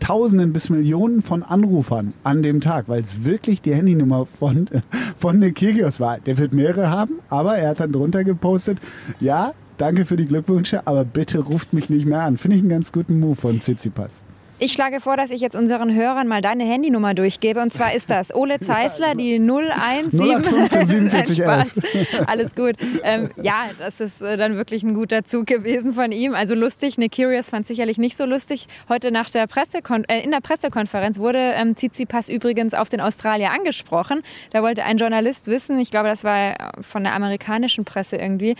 Tausenden 0.00 0.52
bis 0.52 0.70
Millionen 0.70 1.22
von 1.22 1.42
Anrufern 1.42 2.14
an 2.22 2.42
dem 2.42 2.60
Tag, 2.60 2.88
weil 2.88 3.02
es 3.02 3.24
wirklich 3.24 3.62
die 3.62 3.74
Handynummer 3.74 4.26
von, 4.26 4.66
von 5.18 5.38
Nick 5.38 5.60
war. 5.98 6.18
Der 6.20 6.38
wird 6.38 6.52
mehrere 6.52 6.88
haben, 6.88 7.14
aber 7.28 7.58
er 7.58 7.70
hat 7.70 7.80
dann 7.80 7.92
drunter 7.92 8.24
gepostet, 8.24 8.78
ja, 9.20 9.52
danke 9.76 10.04
für 10.04 10.16
die 10.16 10.26
Glückwünsche, 10.26 10.86
aber 10.86 11.04
bitte 11.04 11.40
ruft 11.40 11.72
mich 11.72 11.90
nicht 11.90 12.06
mehr 12.06 12.22
an. 12.22 12.38
Finde 12.38 12.56
ich 12.56 12.62
einen 12.62 12.70
ganz 12.70 12.92
guten 12.92 13.18
Move 13.18 13.36
von 13.36 13.60
Tsitsipas. 13.60 14.12
Ich 14.60 14.72
schlage 14.72 14.98
vor, 15.00 15.16
dass 15.16 15.30
ich 15.30 15.40
jetzt 15.40 15.54
unseren 15.54 15.94
Hörern 15.94 16.26
mal 16.26 16.42
deine 16.42 16.64
Handynummer 16.64 17.14
durchgebe. 17.14 17.60
Und 17.60 17.72
zwar 17.72 17.94
ist 17.94 18.10
das 18.10 18.34
Ole 18.34 18.58
Zeisler, 18.60 19.14
die 19.14 19.36
017. 19.36 20.20
0815 20.20 20.86
47 20.86 21.38
Nein, 21.38 21.66
Spaß. 21.66 22.26
Alles 22.26 22.56
gut. 22.56 22.74
Ähm, 23.04 23.30
ja, 23.40 23.66
das 23.78 24.00
ist 24.00 24.20
äh, 24.20 24.36
dann 24.36 24.56
wirklich 24.56 24.82
ein 24.82 24.94
guter 24.94 25.24
Zug 25.24 25.46
gewesen 25.46 25.92
von 25.94 26.10
ihm. 26.10 26.34
Also 26.34 26.56
lustig. 26.56 26.98
Nick 26.98 27.14
Curious 27.14 27.50
fand 27.50 27.68
sicherlich 27.68 27.98
nicht 27.98 28.16
so 28.16 28.24
lustig. 28.24 28.66
Heute 28.88 29.12
nach 29.12 29.30
der 29.30 29.46
Pressekon 29.46 30.02
äh, 30.08 30.22
in 30.22 30.32
der 30.32 30.40
Pressekonferenz 30.40 31.20
wurde 31.20 31.38
ähm, 31.38 31.76
Tsitsipas 31.76 32.28
übrigens 32.28 32.74
auf 32.74 32.88
den 32.88 33.00
Australier 33.00 33.52
angesprochen. 33.52 34.22
Da 34.50 34.64
wollte 34.64 34.82
ein 34.82 34.96
Journalist 34.96 35.46
wissen, 35.46 35.78
ich 35.78 35.92
glaube, 35.92 36.08
das 36.08 36.24
war 36.24 36.72
von 36.80 37.04
der 37.04 37.14
amerikanischen 37.14 37.84
Presse 37.84 38.16
irgendwie, 38.16 38.56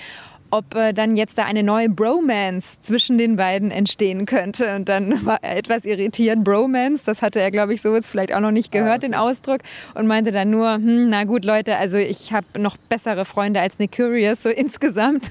ob 0.51 0.75
äh, 0.75 0.93
dann 0.93 1.17
jetzt 1.17 1.39
da 1.39 1.45
eine 1.45 1.63
neue 1.63 1.89
Bromance 1.89 2.81
zwischen 2.81 3.19
den 3.19 3.37
beiden 3.37 3.71
entstehen 3.71 4.27
könnte. 4.27 4.75
Und 4.77 4.89
dann 4.89 5.25
war 5.27 5.39
er 5.43 5.57
etwas 5.57 5.85
irritiert. 5.85 6.45
Bromance, 6.45 7.05
das 7.05 7.23
hatte 7.23 7.41
er, 7.41 7.51
glaube 7.51 7.75
ich, 7.75 7.83
so 7.83 7.95
jetzt 7.95 8.09
vielleicht 8.09 8.35
auch 8.35 8.41
noch 8.41 8.51
nicht 8.51 8.73
gehört, 8.73 9.03
den 9.03 9.15
Ausdruck. 9.15 9.61
Und 9.95 10.07
meinte 10.07 10.33
dann 10.33 10.51
nur, 10.51 10.75
hm, 10.75 11.09
na 11.11 11.25
gut, 11.25 11.45
Leute, 11.45 11.77
also 11.77 11.97
ich 11.97 12.33
habe 12.33 12.47
noch 12.59 12.77
bessere 12.77 13.25
Freunde 13.25 13.61
als 13.61 13.79
Nick 13.79 13.93
Curious, 13.93 14.43
so 14.43 14.49
insgesamt. 14.59 15.31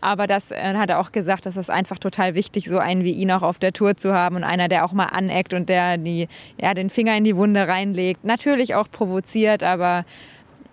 Aber 0.00 0.26
das 0.26 0.50
äh, 0.50 0.74
hat 0.74 0.90
er 0.90 1.00
auch 1.00 1.12
gesagt, 1.12 1.46
das 1.46 1.56
ist 1.56 1.70
einfach 1.70 1.98
total 1.98 2.34
wichtig, 2.34 2.68
so 2.68 2.78
einen 2.78 3.04
wie 3.04 3.12
ihn 3.12 3.30
auch 3.30 3.42
auf 3.42 3.58
der 3.58 3.72
Tour 3.72 3.96
zu 3.96 4.12
haben 4.12 4.36
und 4.36 4.44
einer, 4.44 4.68
der 4.68 4.84
auch 4.84 4.92
mal 4.92 5.06
aneckt 5.06 5.54
und 5.54 5.68
der 5.68 5.98
die, 5.98 6.28
ja, 6.60 6.74
den 6.74 6.90
Finger 6.90 7.16
in 7.16 7.24
die 7.24 7.36
Wunde 7.36 7.68
reinlegt. 7.68 8.24
Natürlich 8.24 8.74
auch 8.74 8.90
provoziert, 8.90 9.62
aber 9.62 10.04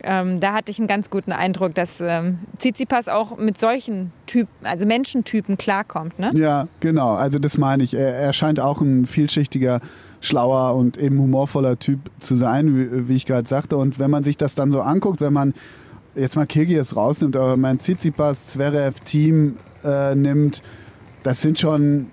ähm, 0.05 0.39
da 0.39 0.53
hatte 0.53 0.71
ich 0.71 0.77
einen 0.77 0.87
ganz 0.87 1.09
guten 1.09 1.31
Eindruck, 1.31 1.73
dass 1.73 1.99
ähm, 1.99 2.39
Tsitsipas 2.59 3.09
auch 3.09 3.37
mit 3.37 3.59
solchen 3.59 4.11
Typen, 4.27 4.53
also 4.63 4.85
Menschentypen 4.85 5.57
klarkommt. 5.57 6.19
Ne? 6.19 6.31
Ja, 6.35 6.67
genau. 6.79 7.15
Also 7.15 7.39
das 7.39 7.57
meine 7.57 7.83
ich. 7.83 7.95
Er, 7.95 8.15
er 8.15 8.31
scheint 8.33 8.59
auch 8.59 8.81
ein 8.81 9.07
vielschichtiger, 9.07 9.81
schlauer 10.21 10.75
und 10.75 10.97
eben 10.97 11.19
humorvoller 11.19 11.79
Typ 11.79 11.99
zu 12.19 12.35
sein, 12.35 12.75
wie, 12.75 13.09
wie 13.09 13.15
ich 13.15 13.25
gerade 13.25 13.47
sagte. 13.47 13.77
Und 13.77 13.99
wenn 13.99 14.11
man 14.11 14.23
sich 14.23 14.37
das 14.37 14.55
dann 14.55 14.71
so 14.71 14.81
anguckt, 14.81 15.21
wenn 15.21 15.33
man 15.33 15.53
jetzt 16.15 16.35
mal 16.35 16.45
Kirgis 16.45 16.95
rausnimmt, 16.95 17.35
aber 17.35 17.57
mein 17.57 17.79
Tsitsipas, 17.79 18.47
Zverev 18.47 18.99
Team 19.03 19.57
äh, 19.83 20.15
nimmt, 20.15 20.61
das 21.23 21.41
sind 21.41 21.59
schon 21.59 22.07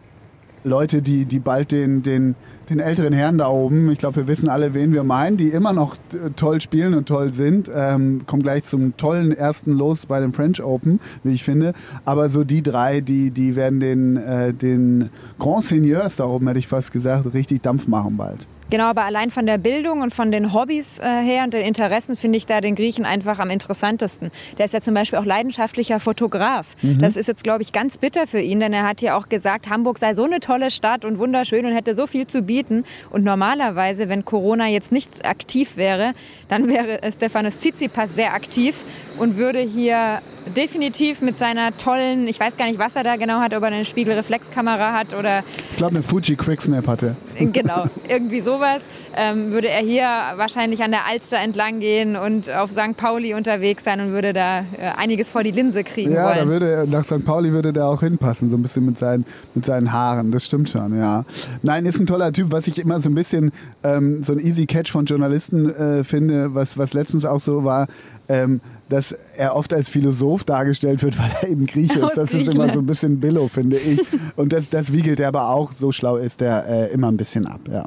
Leute, 0.65 1.03
die, 1.03 1.25
die 1.25 1.39
bald 1.39 1.73
den, 1.73 2.03
den, 2.03 2.35
den 2.71 2.81
älteren 2.81 3.13
Herren 3.13 3.39
da 3.39 3.49
oben, 3.49 3.91
ich 3.91 3.99
glaube, 3.99 4.17
wir 4.17 4.29
wissen 4.29 4.49
alle, 4.49 4.75
wen 4.75 4.93
wir 4.93 5.03
meinen, 5.03 5.37
die 5.37 5.49
immer 5.49 5.73
noch 5.73 5.97
äh, 6.13 6.31
toll 6.37 6.61
spielen 6.61 6.95
und 6.95 7.07
toll 7.07 7.33
sind. 7.33 7.71
Ähm, 7.75 8.23
kommen 8.27 8.43
gleich 8.43 8.65
zum 8.65 8.97
tollen 8.97 9.33
ersten 9.33 9.73
Los 9.73 10.07
bei 10.07 10.21
dem 10.21 10.33
French 10.33 10.63
Open, 10.63 11.01
wie 11.25 11.33
ich 11.33 11.45
finde. 11.45 11.75
Aber 12.05 12.29
so 12.29 12.45
die 12.45 12.63
drei, 12.63 13.01
die, 13.01 13.31
die 13.31 13.57
werden 13.57 13.81
den, 13.81 14.17
äh, 14.17 14.55
den 14.55 15.11
Grand 15.39 15.65
Seigneurs 15.65 16.17
da 16.17 16.27
oben, 16.27 16.47
hätte 16.47 16.61
ich 16.61 16.69
fast 16.69 16.93
gesagt, 16.93 17.35
richtig 17.35 17.63
Dampf 17.63 17.89
machen 17.89 18.17
bald. 18.17 18.47
Genau, 18.73 18.85
aber 18.85 19.05
allein 19.05 19.31
von 19.31 19.45
der 19.45 19.59
Bildung 19.59 20.01
und 20.01 20.15
von 20.15 20.33
den 20.33 20.55
Hobbys 20.55 20.99
äh, 20.99 21.03
her 21.03 21.45
und 21.45 21.53
den 21.53 21.63
Interessen 21.63 22.17
finde 22.17 22.39
ich 22.39 22.47
da 22.47 22.63
den 22.63 22.75
Griechen 22.75 23.05
einfach 23.05 23.39
am 23.39 23.51
interessantesten. 23.51 24.31
Der 24.57 24.65
ist 24.65 24.73
ja 24.73 24.81
zum 24.81 24.95
Beispiel 24.95 25.19
auch 25.19 25.27
leidenschaftlicher 25.27 26.01
Fotograf. 26.01 26.75
Mhm. 26.81 27.03
Das 27.03 27.17
ist 27.17 27.27
jetzt, 27.27 27.45
glaube 27.45 27.61
ich, 27.61 27.75
ganz 27.75 27.99
bitter 27.99 28.27
für 28.27 28.41
ihn, 28.41 28.61
denn 28.61 28.73
er 28.73 28.85
hat 28.85 29.03
ja 29.03 29.19
auch 29.19 29.29
gesagt, 29.29 29.69
Hamburg 29.69 29.99
sei 29.99 30.15
so 30.15 30.25
eine 30.25 30.41
tolle 30.41 30.71
Stadt 30.71 31.05
und 31.05 31.19
wunderschön 31.19 31.67
und 31.67 31.73
hätte 31.73 31.95
so 31.95 32.07
viel 32.07 32.27
zu 32.27 32.41
bieten. 32.41 32.85
Und 33.11 33.25
normalerweise, 33.25 34.09
wenn 34.09 34.25
Corona 34.25 34.69
jetzt 34.69 34.91
nicht 34.91 35.27
aktiv 35.27 35.77
wäre, 35.77 36.15
dann 36.49 36.67
wäre 36.67 36.99
Stefanos 37.13 37.59
Tsitsipas 37.59 38.15
sehr 38.15 38.33
aktiv 38.33 38.87
und 39.19 39.37
würde 39.37 39.59
hier 39.59 40.23
definitiv 40.47 41.21
mit 41.21 41.39
seiner 41.39 41.77
tollen, 41.77 42.27
ich 42.29 42.39
weiß 42.39 42.57
gar 42.57 42.67
nicht, 42.67 42.79
was 42.79 42.97
er 42.97 43.05
da 43.05 43.17
genau 43.17 43.41
hat, 43.41 43.55
ob 43.55 43.63
er 43.63 43.69
eine 43.69 43.85
Spiegelreflexkamera 43.85 44.93
hat 44.93 45.15
oder... 45.15 45.45
Ich 45.71 45.77
glaube, 45.77 45.97
eine 45.97 46.03
Fuji 46.03 46.37
Quicksnap 46.37 46.87
hatte. 46.87 47.17
Genau, 47.39 47.85
irgendwie 48.09 48.41
sowas. 48.41 48.83
Ähm, 49.17 49.53
würde 49.53 49.69
er 49.69 49.81
hier 49.81 50.05
wahrscheinlich 50.37 50.83
an 50.83 50.91
der 50.91 51.07
Alster 51.07 51.39
entlang 51.39 51.81
gehen 51.81 52.17
und 52.17 52.51
auf 52.51 52.71
St. 52.73 52.97
Pauli 52.97 53.35
unterwegs 53.35 53.85
sein 53.85 54.01
und 54.01 54.13
würde 54.13 54.33
da 54.33 54.61
äh, 54.61 54.93
einiges 54.97 55.29
vor 55.29 55.43
die 55.43 55.51
Linse 55.51 55.85
kriegen 55.85 56.13
ja, 56.13 56.27
wollen. 56.27 56.39
Ja, 56.39 56.47
würde 56.47 56.87
nach 56.91 57.05
St. 57.05 57.25
Pauli 57.25 57.53
würde 57.53 57.73
der 57.73 57.87
auch 57.87 58.01
hinpassen, 58.01 58.51
so 58.51 58.57
ein 58.57 58.63
bisschen 58.63 58.87
mit 58.87 58.99
seinen, 58.99 59.25
mit 59.55 59.67
seinen 59.67 59.93
Haaren. 59.93 60.31
Das 60.31 60.47
stimmt 60.47 60.69
schon, 60.69 60.99
ja. 60.99 61.25
Nein, 61.63 61.87
ist 61.87 62.01
ein 62.01 62.07
toller 62.07 62.33
Typ, 62.33 62.53
was 62.53 62.67
ich 62.67 62.79
immer 62.79 63.01
so 63.01 63.09
ein 63.11 63.15
bisschen 63.15 63.51
ähm, 63.83 64.23
so 64.23 64.33
ein 64.33 64.39
easy 64.39 64.67
Catch 64.67 64.91
von 64.91 65.05
Journalisten 65.05 65.71
äh, 65.71 66.05
finde, 66.05 66.55
was, 66.55 66.79
was 66.79 66.95
letztens 66.95 67.25
auch 67.25 67.41
so 67.41 67.65
war. 67.65 67.89
Ähm, 68.29 68.61
dass 68.89 69.17
er 69.37 69.57
oft 69.57 69.73
als 69.73 69.89
Philosoph 69.89 70.45
dargestellt 70.45 71.03
wird, 71.03 71.19
weil 71.23 71.31
er 71.41 71.49
eben 71.49 71.67
Grieche 71.67 72.01
ist. 72.01 72.17
Das 72.17 72.33
ist 72.33 72.49
immer 72.49 72.71
so 72.71 72.81
ein 72.81 72.87
bisschen 72.87 73.21
Billo, 73.21 73.49
finde 73.49 73.77
ich. 73.77 74.01
Und 74.37 74.53
das, 74.53 74.71
das 74.71 74.93
wiegelt 74.93 75.19
er 75.19 75.29
aber 75.29 75.49
auch, 75.49 75.73
so 75.73 75.93
schlau 75.93 76.17
ist 76.17 76.43
er, 76.43 76.67
äh, 76.67 76.93
immer 76.93 77.09
ein 77.09 77.17
bisschen 77.17 77.47
ab, 77.47 77.61
ja. 77.71 77.87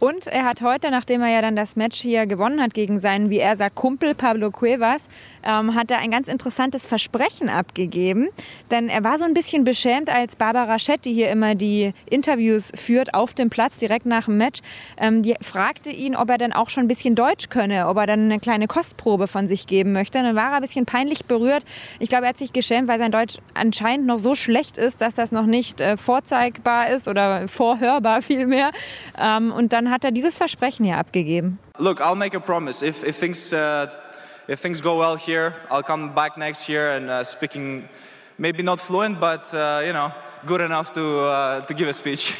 Und 0.00 0.26
er 0.26 0.44
hat 0.44 0.62
heute, 0.62 0.90
nachdem 0.90 1.22
er 1.22 1.28
ja 1.28 1.42
dann 1.42 1.56
das 1.56 1.76
Match 1.76 2.00
hier 2.00 2.26
gewonnen 2.26 2.60
hat 2.60 2.74
gegen 2.74 2.98
seinen, 2.98 3.30
wie 3.30 3.38
er 3.38 3.56
sagt, 3.56 3.74
Kumpel 3.74 4.14
Pablo 4.14 4.50
Cuevas, 4.50 5.08
ähm, 5.42 5.74
hat 5.74 5.90
er 5.90 5.98
ein 5.98 6.10
ganz 6.10 6.28
interessantes 6.28 6.86
Versprechen 6.86 7.48
abgegeben. 7.48 8.28
Denn 8.70 8.88
er 8.88 9.04
war 9.04 9.18
so 9.18 9.24
ein 9.24 9.34
bisschen 9.34 9.64
beschämt, 9.64 10.10
als 10.10 10.36
Barbara 10.36 10.78
Schett, 10.78 11.04
die 11.04 11.12
hier 11.12 11.30
immer 11.30 11.54
die 11.54 11.92
Interviews 12.10 12.72
führt, 12.74 13.14
auf 13.14 13.34
dem 13.34 13.50
Platz 13.50 13.78
direkt 13.78 14.06
nach 14.06 14.26
dem 14.26 14.38
Match, 14.38 14.60
ähm, 14.98 15.22
die 15.22 15.34
fragte 15.40 15.90
ihn, 15.90 16.16
ob 16.16 16.30
er 16.30 16.38
dann 16.38 16.52
auch 16.52 16.70
schon 16.70 16.84
ein 16.84 16.88
bisschen 16.88 17.14
Deutsch 17.14 17.48
könne, 17.48 17.88
ob 17.88 17.96
er 17.96 18.06
dann 18.06 18.20
eine 18.20 18.40
kleine 18.40 18.66
Kostprobe 18.66 19.26
von 19.26 19.48
sich 19.48 19.66
geben 19.66 19.92
möchte. 19.92 20.18
Und 20.18 20.24
dann 20.24 20.36
war 20.36 20.50
er 20.50 20.56
ein 20.56 20.60
bisschen 20.60 20.86
peinlich 20.86 21.24
berührt. 21.24 21.64
Ich 21.98 22.08
glaube, 22.08 22.24
er 22.24 22.30
hat 22.30 22.38
sich 22.38 22.52
geschämt, 22.52 22.88
weil 22.88 22.98
sein 22.98 23.12
Deutsch 23.12 23.38
anscheinend 23.54 24.06
noch 24.06 24.18
so 24.18 24.34
schlecht 24.34 24.76
ist, 24.76 25.00
dass 25.00 25.14
das 25.14 25.32
noch 25.32 25.46
nicht 25.46 25.80
äh, 25.80 25.96
vorzeigbar 25.96 26.88
ist 26.88 27.08
oder 27.08 27.48
vorhörbar 27.48 28.22
vielmehr. 28.22 28.70
Ähm, 29.20 29.52
und 29.52 29.72
dann 29.72 29.83
hat 29.90 30.04
er 30.04 30.10
dieses 30.10 30.36
Versprechen 30.38 30.84
hier 30.84 30.98
abgegeben. 30.98 31.58
Look, 31.78 32.00
I'll 32.00 32.16
make 32.16 32.36
a 32.36 32.40
promise. 32.40 32.84
If, 32.84 33.02
if 33.04 33.18
things 33.18 33.52
uh, 33.52 33.86
if 34.48 34.60
things 34.60 34.82
go 34.82 34.98
well 34.98 35.16
here, 35.16 35.54
I'll 35.70 35.82
come 35.82 36.14
back 36.14 36.36
next 36.36 36.68
year 36.68 36.96
and 36.96 37.08
uh, 37.08 37.24
speaking 37.24 37.88
maybe 38.38 38.62
not 38.62 38.80
fluent, 38.80 39.20
but 39.20 39.52
uh, 39.54 39.82
you 39.84 39.92
know, 39.92 40.10
good 40.46 40.60
enough 40.60 40.92
to 40.92 41.00
uh, 41.00 41.60
to 41.66 41.74
give 41.74 41.88
a 41.88 41.92
speech. 41.92 42.34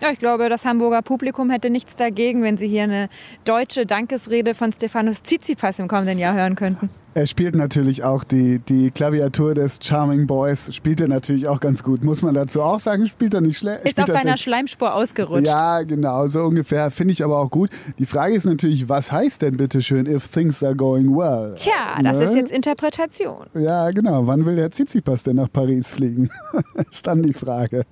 Ja, 0.00 0.12
ich 0.12 0.20
glaube, 0.20 0.48
das 0.48 0.64
Hamburger 0.64 1.02
Publikum 1.02 1.50
hätte 1.50 1.70
nichts 1.70 1.96
dagegen, 1.96 2.44
wenn 2.44 2.56
sie 2.56 2.68
hier 2.68 2.84
eine 2.84 3.08
deutsche 3.44 3.84
Dankesrede 3.84 4.54
von 4.54 4.72
Stefanos 4.72 5.24
Tsitsipas 5.24 5.80
im 5.80 5.88
kommenden 5.88 6.18
Jahr 6.18 6.34
hören 6.34 6.54
könnten. 6.54 6.88
Er 7.18 7.26
spielt 7.26 7.56
natürlich 7.56 8.04
auch 8.04 8.22
die, 8.22 8.60
die 8.60 8.92
Klaviatur 8.92 9.52
des 9.52 9.80
Charming 9.82 10.28
Boys, 10.28 10.72
spielt 10.72 11.00
er 11.00 11.08
natürlich 11.08 11.48
auch 11.48 11.58
ganz 11.58 11.82
gut. 11.82 12.04
Muss 12.04 12.22
man 12.22 12.32
dazu 12.32 12.62
auch 12.62 12.78
sagen, 12.78 13.08
spielt 13.08 13.34
er 13.34 13.40
nicht 13.40 13.58
schlecht. 13.58 13.84
Ist 13.84 14.00
auf 14.00 14.08
seiner 14.08 14.36
Schleimspur 14.36 14.94
ausgerutscht. 14.94 15.48
Ja, 15.48 15.82
genau, 15.82 16.28
so 16.28 16.44
ungefähr. 16.44 16.92
Finde 16.92 17.10
ich 17.10 17.24
aber 17.24 17.40
auch 17.40 17.50
gut. 17.50 17.70
Die 17.98 18.06
Frage 18.06 18.36
ist 18.36 18.44
natürlich, 18.44 18.88
was 18.88 19.10
heißt 19.10 19.42
denn 19.42 19.56
bitte 19.56 19.82
schön, 19.82 20.06
if 20.06 20.28
things 20.28 20.62
are 20.62 20.76
going 20.76 21.08
well? 21.08 21.54
Tja, 21.56 22.00
das 22.04 22.18
ne? 22.18 22.24
ist 22.26 22.34
jetzt 22.36 22.52
Interpretation. 22.52 23.46
Ja, 23.54 23.90
genau. 23.90 24.28
Wann 24.28 24.46
will 24.46 24.54
der 24.54 24.70
Tsitsipas 24.70 25.24
denn 25.24 25.36
nach 25.36 25.50
Paris 25.52 25.88
fliegen? 25.88 26.30
ist 26.92 27.04
dann 27.04 27.24
die 27.24 27.32
Frage. 27.32 27.84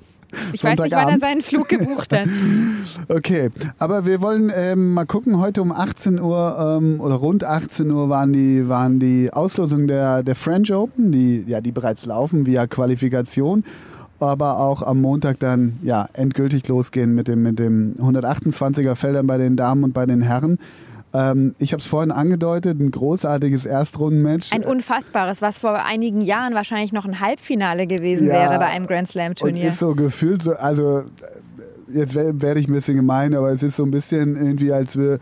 Ich 0.53 0.65
weiß 0.65 0.79
nicht, 0.81 0.93
wann 0.93 1.09
er 1.09 1.19
seinen 1.19 1.43
Flug 1.43 1.69
gebucht 1.69 2.13
hat. 2.13 2.29
okay, 3.09 3.51
aber 3.79 4.07
wir 4.07 4.21
wollen 4.21 4.53
ähm, 4.55 4.95
mal 4.95 5.07
gucken. 5.07 5.39
Heute 5.39 5.63
um 5.63 5.73
18 5.73 6.21
Uhr 6.21 6.79
ähm, 6.79 7.01
oder 7.01 7.17
rund 7.17 7.45
18 7.45 7.91
Uhr 7.91 8.09
waren 8.09 8.33
die, 8.33 8.69
waren 8.69 8.99
die 8.99 9.33
Auslosungen 9.33 9.87
der, 9.87 10.23
der 10.23 10.35
French 10.35 10.73
Open, 10.73 11.13
die, 11.13 11.45
ja, 11.47 11.61
die 11.61 11.73
bereits 11.73 12.07
laufen 12.07 12.47
via 12.47 12.67
Qualifikation. 12.67 13.65
Aber 14.19 14.59
auch 14.59 14.83
am 14.83 15.01
Montag 15.01 15.39
dann 15.41 15.79
ja, 15.83 16.09
endgültig 16.15 16.67
losgehen 16.69 17.15
mit 17.15 17.29
dem, 17.29 17.43
mit 17.43 17.59
dem 17.59 17.95
128er 17.97 18.95
Feldern 18.95 19.27
bei 19.27 19.37
den 19.37 19.57
Damen 19.57 19.85
und 19.85 19.93
bei 19.93 20.07
den 20.07 20.23
Herren. 20.23 20.59
Ähm, 21.15 21.55
ich 21.59 21.73
habe 21.73 21.81
es 21.81 21.87
vorhin 21.87 22.11
angedeutet, 22.11 22.79
ein 22.81 22.91
großartiges 22.91 23.67
Erstrundenmatch. 23.67 24.53
Ein 24.53 24.65
unfassbares, 24.65 25.41
was 25.43 25.59
vor 25.59 25.85
einigen 25.85 26.21
Jahren 26.21 26.55
wahrscheinlich 26.55 26.93
noch 26.93 27.05
ein 27.05 27.21
Halbfinale 27.21 27.87
gewesen 27.87 28.27
ja, 28.27 28.35
wäre 28.35 28.59
bei 28.59 28.67
einem 28.67 28.87
Grand 28.87 29.09
Slam 29.09 29.35
Turnier. 29.35 29.63
Und 29.63 29.69
ist 29.69 29.79
so 29.79 29.95
gefühlt 29.95 30.43
so, 30.43 30.53
also 30.53 31.05
jetzt 31.89 32.15
werde 32.15 32.61
ich 32.61 32.69
ein 32.69 32.73
bisschen 32.73 32.97
gemein, 32.97 33.35
aber 33.35 33.51
es 33.51 33.63
ist 33.63 33.77
so 33.77 33.85
ein 33.85 33.91
bisschen 33.91 34.37
irgendwie, 34.37 34.73
als 34.73 34.97
wir 34.99 35.19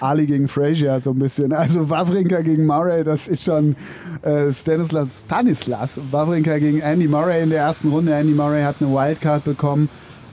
Ali 0.00 0.26
gegen 0.26 0.48
Frazier 0.48 1.00
so 1.00 1.10
ein 1.10 1.18
bisschen. 1.18 1.52
Also 1.52 1.88
Wawrinka 1.88 2.40
gegen 2.40 2.66
Murray, 2.66 3.04
das 3.04 3.28
ist 3.28 3.44
schon 3.44 3.76
äh, 4.22 4.52
Stanislas, 4.52 5.22
Stanislas 5.26 6.00
Wawrinka 6.10 6.58
gegen 6.58 6.80
Andy 6.80 7.06
Murray 7.06 7.42
in 7.42 7.50
der 7.50 7.60
ersten 7.60 7.90
Runde. 7.90 8.12
Andy 8.12 8.32
Murray 8.32 8.62
hat 8.62 8.76
eine 8.80 8.92
Wildcard 8.92 9.44
bekommen. 9.44 9.88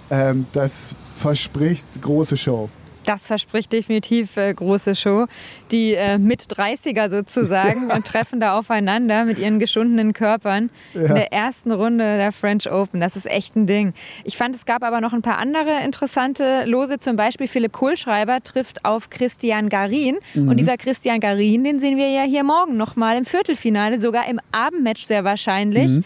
Ähm, 0.09 0.47
das 0.53 0.95
verspricht 1.17 1.85
große 2.01 2.35
Show. 2.35 2.69
Das 3.05 3.25
verspricht 3.25 3.71
definitiv 3.71 4.37
äh, 4.37 4.53
große 4.53 4.95
Show. 4.95 5.25
Die 5.71 5.93
äh, 5.93 6.17
Mit-30er 6.17 7.09
sozusagen 7.09 7.89
äh, 7.89 8.01
treffen 8.01 8.39
da 8.39 8.57
aufeinander 8.57 9.25
mit 9.25 9.39
ihren 9.39 9.59
geschundenen 9.59 10.13
Körpern 10.13 10.69
in 10.93 11.07
der 11.07 11.31
ersten 11.33 11.71
Runde 11.71 12.03
der 12.03 12.31
French 12.31 12.71
Open. 12.71 12.99
Das 12.99 13.15
ist 13.15 13.25
echt 13.25 13.55
ein 13.55 13.67
Ding. 13.67 13.93
Ich 14.23 14.37
fand, 14.37 14.55
es 14.55 14.65
gab 14.65 14.83
aber 14.83 15.01
noch 15.01 15.13
ein 15.13 15.21
paar 15.21 15.37
andere 15.37 15.83
interessante 15.83 16.65
Lose. 16.65 16.99
Zum 16.99 17.15
Beispiel 17.15 17.47
Philipp 17.47 17.71
Kohlschreiber 17.71 18.41
trifft 18.41 18.85
auf 18.85 19.09
Christian 19.09 19.69
Garin. 19.69 20.17
Mhm. 20.33 20.49
Und 20.49 20.57
dieser 20.57 20.77
Christian 20.77 21.19
Garin, 21.19 21.63
den 21.63 21.79
sehen 21.79 21.97
wir 21.97 22.09
ja 22.09 22.23
hier 22.23 22.43
morgen 22.43 22.77
nochmal 22.77 23.17
im 23.17 23.25
Viertelfinale, 23.25 23.99
sogar 23.99 24.27
im 24.29 24.39
Abendmatch 24.51 25.05
sehr 25.05 25.23
wahrscheinlich. 25.23 25.91
Mhm. 25.91 26.03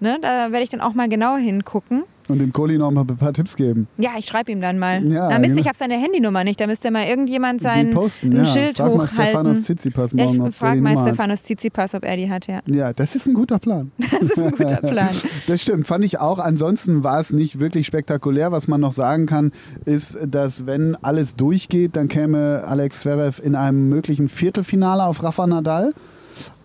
Ne, 0.00 0.18
da 0.20 0.52
werde 0.52 0.62
ich 0.62 0.70
dann 0.70 0.80
auch 0.80 0.94
mal 0.94 1.08
genauer 1.08 1.38
hingucken. 1.38 2.04
Und 2.28 2.40
dem 2.40 2.52
Kohli 2.52 2.76
noch 2.76 2.90
mal 2.90 3.00
ein 3.08 3.16
paar 3.16 3.32
Tipps 3.32 3.56
geben. 3.56 3.88
Ja, 3.96 4.10
ich 4.18 4.26
schreibe 4.26 4.52
ihm 4.52 4.60
dann 4.60 4.78
mal. 4.78 5.02
Ja, 5.10 5.30
Na, 5.30 5.38
Mist, 5.38 5.50
genau. 5.50 5.60
ich 5.62 5.66
habe 5.66 5.78
seine 5.78 5.94
Handynummer 5.94 6.44
nicht. 6.44 6.60
Da 6.60 6.66
müsste 6.66 6.90
mal 6.90 7.06
irgendjemand 7.06 7.62
sein 7.62 7.90
posten, 7.90 8.32
ein 8.32 8.36
ja. 8.36 8.44
Schild 8.44 8.76
Frag 8.76 8.86
mal 8.94 9.04
hochhalten. 9.04 9.24
Stefanos 9.24 9.62
Tsitsipas 9.62 10.12
ja, 10.12 10.24
morgen, 10.24 10.40
ob 10.42 10.48
ich 10.48 10.58
die 10.58 10.80
mal. 10.80 10.96
Stefanos 10.98 11.42
Tsitsipas, 11.42 11.94
ob 11.94 12.04
er 12.04 12.16
die 12.16 12.30
hat, 12.30 12.46
ja. 12.46 12.60
Ja, 12.66 12.92
das 12.92 13.16
ist 13.16 13.26
ein 13.26 13.34
guter 13.34 13.58
Plan. 13.58 13.92
Das 13.98 14.22
ist 14.30 14.38
ein 14.38 14.50
guter 14.50 14.76
Plan. 14.76 15.08
Das 15.46 15.62
stimmt, 15.62 15.86
fand 15.86 16.04
ich 16.04 16.20
auch. 16.20 16.38
Ansonsten 16.38 17.02
war 17.02 17.18
es 17.18 17.32
nicht 17.32 17.60
wirklich 17.60 17.86
spektakulär. 17.86 18.52
Was 18.52 18.68
man 18.68 18.80
noch 18.80 18.92
sagen 18.92 19.24
kann, 19.24 19.52
ist, 19.86 20.18
dass 20.26 20.66
wenn 20.66 20.96
alles 20.96 21.34
durchgeht, 21.34 21.96
dann 21.96 22.08
käme 22.08 22.64
Alex 22.66 23.00
Zverev 23.00 23.40
in 23.42 23.54
einem 23.54 23.88
möglichen 23.88 24.28
Viertelfinale 24.28 25.04
auf 25.04 25.22
Rafa 25.22 25.46
Nadal. 25.46 25.94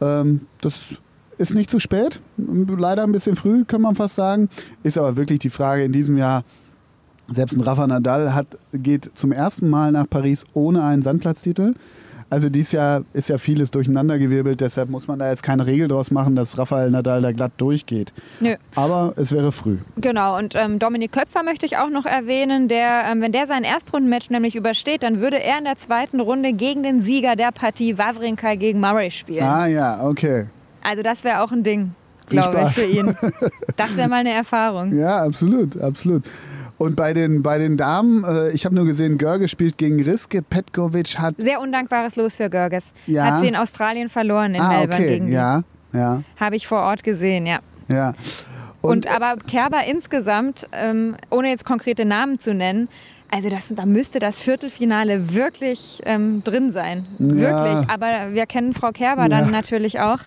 Ähm, 0.01 0.41
das 0.61 0.97
ist 1.37 1.53
nicht 1.53 1.69
zu 1.69 1.79
spät, 1.79 2.21
leider 2.37 3.03
ein 3.03 3.11
bisschen 3.11 3.35
früh, 3.35 3.65
kann 3.65 3.81
man 3.81 3.95
fast 3.95 4.15
sagen. 4.15 4.49
Ist 4.83 4.97
aber 4.97 5.15
wirklich 5.15 5.39
die 5.39 5.49
Frage 5.49 5.83
in 5.83 5.91
diesem 5.91 6.17
Jahr. 6.17 6.43
Selbst 7.29 7.55
ein 7.55 7.61
Rafa 7.61 7.87
Nadal 7.87 8.33
hat, 8.33 8.47
geht 8.73 9.11
zum 9.13 9.31
ersten 9.31 9.69
Mal 9.69 9.91
nach 9.91 10.09
Paris 10.09 10.43
ohne 10.53 10.83
einen 10.83 11.01
Sandplatztitel. 11.01 11.73
Also 12.33 12.49
dieses 12.49 12.71
Jahr 12.71 13.03
ist 13.13 13.29
ja 13.29 13.37
vieles 13.37 13.69
durcheinandergewirbelt, 13.69 14.59
deshalb 14.59 14.89
muss 14.89 15.07
man 15.07 15.19
da 15.19 15.29
jetzt 15.29 15.43
keine 15.43 15.67
Regel 15.67 15.87
draus 15.87 16.09
machen, 16.09 16.35
dass 16.35 16.57
Rafael 16.57 16.89
Nadal 16.89 17.21
da 17.21 17.31
glatt 17.31 17.51
durchgeht. 17.57 18.11
Nö. 18.39 18.55
Aber 18.73 19.13
es 19.17 19.31
wäre 19.31 19.51
früh. 19.51 19.77
Genau, 19.97 20.39
und 20.39 20.55
ähm, 20.55 20.79
Dominik 20.79 21.11
Köpfer 21.11 21.43
möchte 21.43 21.67
ich 21.67 21.77
auch 21.77 21.91
noch 21.91 22.07
erwähnen, 22.07 22.67
der, 22.67 23.03
ähm, 23.07 23.21
wenn 23.21 23.31
der 23.31 23.45
sein 23.45 23.63
Erstrundenmatch 23.63 24.31
nämlich 24.31 24.55
übersteht, 24.55 25.03
dann 25.03 25.19
würde 25.19 25.43
er 25.43 25.59
in 25.59 25.65
der 25.65 25.75
zweiten 25.75 26.19
Runde 26.19 26.53
gegen 26.53 26.81
den 26.81 27.03
Sieger 27.03 27.35
der 27.35 27.51
Partie 27.51 27.99
Wawrinka 27.99 28.55
gegen 28.55 28.79
Murray 28.79 29.11
spielen. 29.11 29.43
Ah 29.43 29.67
ja, 29.67 30.03
okay. 30.03 30.47
Also 30.83 31.01
das 31.01 31.23
wäre 31.23 31.41
auch 31.41 31.51
ein 31.51 31.63
Ding, 31.63 31.91
glaube 32.27 32.65
ich, 32.67 32.75
für 32.75 32.85
ihn. 32.85 33.15
Das 33.75 33.97
wäre 33.97 34.07
mal 34.07 34.17
eine 34.17 34.31
Erfahrung. 34.31 34.95
Ja, 34.95 35.23
absolut, 35.23 35.81
absolut. 35.81 36.23
Und 36.77 36.95
bei 36.95 37.13
den, 37.13 37.43
bei 37.43 37.57
den 37.57 37.77
Damen, 37.77 38.23
äh, 38.23 38.51
ich 38.51 38.65
habe 38.65 38.75
nur 38.75 38.85
gesehen, 38.85 39.17
Görge 39.17 39.47
spielt 39.47 39.77
gegen 39.77 40.01
Riske, 40.01 40.41
Petkovic 40.41 41.17
hat... 41.17 41.35
Sehr 41.37 41.61
undankbares 41.61 42.15
Los 42.15 42.35
für 42.35 42.49
Görges. 42.49 42.93
Ja. 43.07 43.25
Hat 43.25 43.39
sie 43.39 43.47
in 43.47 43.55
Australien 43.55 44.09
verloren 44.09 44.55
in 44.55 44.61
ah, 44.61 44.69
Melbourne 44.69 44.95
okay, 44.95 45.07
gegen 45.07 45.31
ja, 45.31 45.63
ja, 45.93 46.23
Habe 46.39 46.55
ich 46.55 46.67
vor 46.67 46.81
Ort 46.81 47.03
gesehen, 47.03 47.45
ja. 47.45 47.59
ja. 47.87 48.13
Und, 48.81 49.07
aber 49.07 49.35
Kerber 49.47 49.85
insgesamt, 49.87 50.67
ähm, 50.73 51.15
ohne 51.29 51.49
jetzt 51.49 51.63
konkrete 51.65 52.03
Namen 52.05 52.39
zu 52.39 52.53
nennen, 52.53 52.89
also 53.31 53.49
das, 53.49 53.71
da 53.73 53.85
müsste 53.85 54.19
das 54.19 54.43
Viertelfinale 54.43 55.33
wirklich 55.33 56.01
ähm, 56.05 56.43
drin 56.43 56.71
sein. 56.71 57.07
Ja. 57.17 57.27
Wirklich. 57.29 57.89
Aber 57.89 58.33
wir 58.33 58.45
kennen 58.45 58.73
Frau 58.73 58.91
Kerber 58.91 59.27
dann 59.29 59.45
Ja. 59.45 59.51
natürlich 59.51 59.99
auch. 59.99 60.19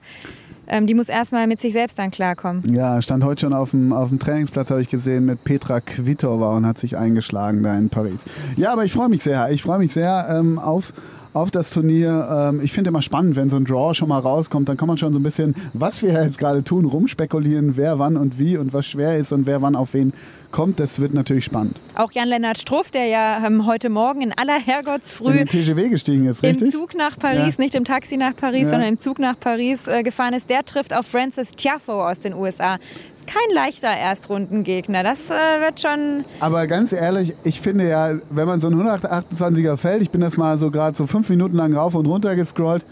Ähm, 0.69 0.87
die 0.87 0.95
muss 0.95 1.09
erstmal 1.09 1.47
mit 1.47 1.61
sich 1.61 1.73
selbst 1.73 1.99
dann 1.99 2.11
klarkommen. 2.11 2.63
Ja, 2.73 3.01
stand 3.01 3.25
heute 3.25 3.43
schon 3.43 3.53
auf 3.53 3.71
dem, 3.71 3.93
auf 3.93 4.09
dem 4.09 4.19
Trainingsplatz, 4.19 4.71
habe 4.71 4.81
ich 4.81 4.89
gesehen, 4.89 5.27
mit 5.27 5.45
Petra 5.45 5.81
Kvitova 5.81 6.57
und 6.57 6.67
hat 6.67 6.79
sich 6.79 6.97
eingeschlagen 6.97 7.63
da 7.63 7.77
in 7.77 7.89
Paris. 7.89 8.21
Ja, 8.57 8.73
aber 8.73 8.85
ich 8.85 8.93
freue 8.93 9.09
mich 9.09 9.23
sehr. 9.23 9.51
Ich 9.51 9.63
freue 9.63 9.79
mich 9.79 9.93
sehr 9.93 10.27
ähm, 10.31 10.59
auf, 10.59 10.93
auf 11.33 11.51
das 11.51 11.71
Turnier. 11.71 12.29
Ähm, 12.31 12.61
ich 12.63 12.73
finde 12.73 12.89
immer 12.89 13.03
spannend, 13.03 13.37
wenn 13.37 13.49
so 13.49 13.57
ein 13.57 13.65
Draw 13.65 13.95
schon 13.95 14.09
mal 14.09 14.19
rauskommt, 14.19 14.69
dann 14.69 14.77
kann 14.77 14.89
man 14.89 14.97
schon 14.97 15.13
so 15.13 15.19
ein 15.19 15.23
bisschen, 15.23 15.55
was 15.73 16.03
wir 16.03 16.13
jetzt 16.13 16.39
gerade 16.39 16.65
tun, 16.65 16.85
rumspekulieren, 16.85 17.77
wer 17.77 17.99
wann 17.99 18.17
und 18.17 18.39
wie 18.39 18.57
und 18.57 18.73
was 18.73 18.87
schwer 18.87 19.17
ist 19.17 19.33
und 19.33 19.47
wer 19.47 19.63
wann 19.63 19.77
auf 19.77 19.95
wen 19.95 20.13
kommt. 20.57 20.81
Das 20.81 20.99
wird 21.01 21.13
natürlich 21.15 21.45
spannend. 21.45 21.77
Auch 21.95 22.11
Jan-Lennart 22.13 22.57
Struff, 22.59 22.91
der 22.91 23.07
ja 23.07 23.47
ähm, 23.47 23.67
heute 23.67 23.91
Morgen 23.91 24.23
in 24.23 24.33
aller 24.37 24.57
In 24.57 24.63
Herrgottsfrüh 24.65 25.33
den 25.35 25.47
TGW 25.47 25.91
gestiegen 25.91 26.27
ist, 26.27 26.43
im 26.43 26.49
richtig? 26.49 26.73
Zug 26.73 26.95
nach 26.97 27.19
Paris, 27.19 27.57
Ja. 27.59 27.63
nicht 27.63 27.75
im 27.75 27.85
Taxi 27.85 28.17
nach 28.17 28.35
Paris, 28.35 28.63
Ja. 28.63 28.69
sondern 28.71 28.89
im 28.89 28.99
Zug 29.01 29.19
nach 29.19 29.39
Paris 29.39 29.87
äh, 29.87 30.03
gefahren 30.03 30.33
ist, 30.35 30.49
der 30.49 30.65
trifft 30.65 30.95
auf 30.95 31.07
Francis 31.07 31.51
Tiafoe 31.51 32.05
aus 32.09 32.21
den 32.21 32.33
USA. 32.33 32.79
Ist 33.15 33.27
kein 33.27 33.55
leichter 33.55 33.89
Erstrundengegner. 33.89 35.03
Das 35.03 35.29
äh, 35.31 35.61
wird 35.61 35.81
schon 35.81 36.25
Aber 36.41 36.67
ganz 36.67 36.93
ehrlich, 36.93 37.35
ich 37.45 37.61
finde 37.61 37.87
ja, 37.89 38.15
wenn 38.31 38.47
man 38.47 38.59
so 38.59 38.69
einen 38.69 38.81
128er 38.81 39.77
fällt, 39.77 40.01
ich 40.03 40.11
bin 40.11 40.23
das 40.23 40.37
mal 40.39 40.57
so 40.59 40.71
gerade 40.71 40.97
so 40.97 41.07
fünf 41.07 41.29
Minuten 41.29 41.57
lang 41.57 41.75
rauf 41.75 41.95
und 41.95 42.07
runter 42.07 42.35
gescrollt, 42.35 42.87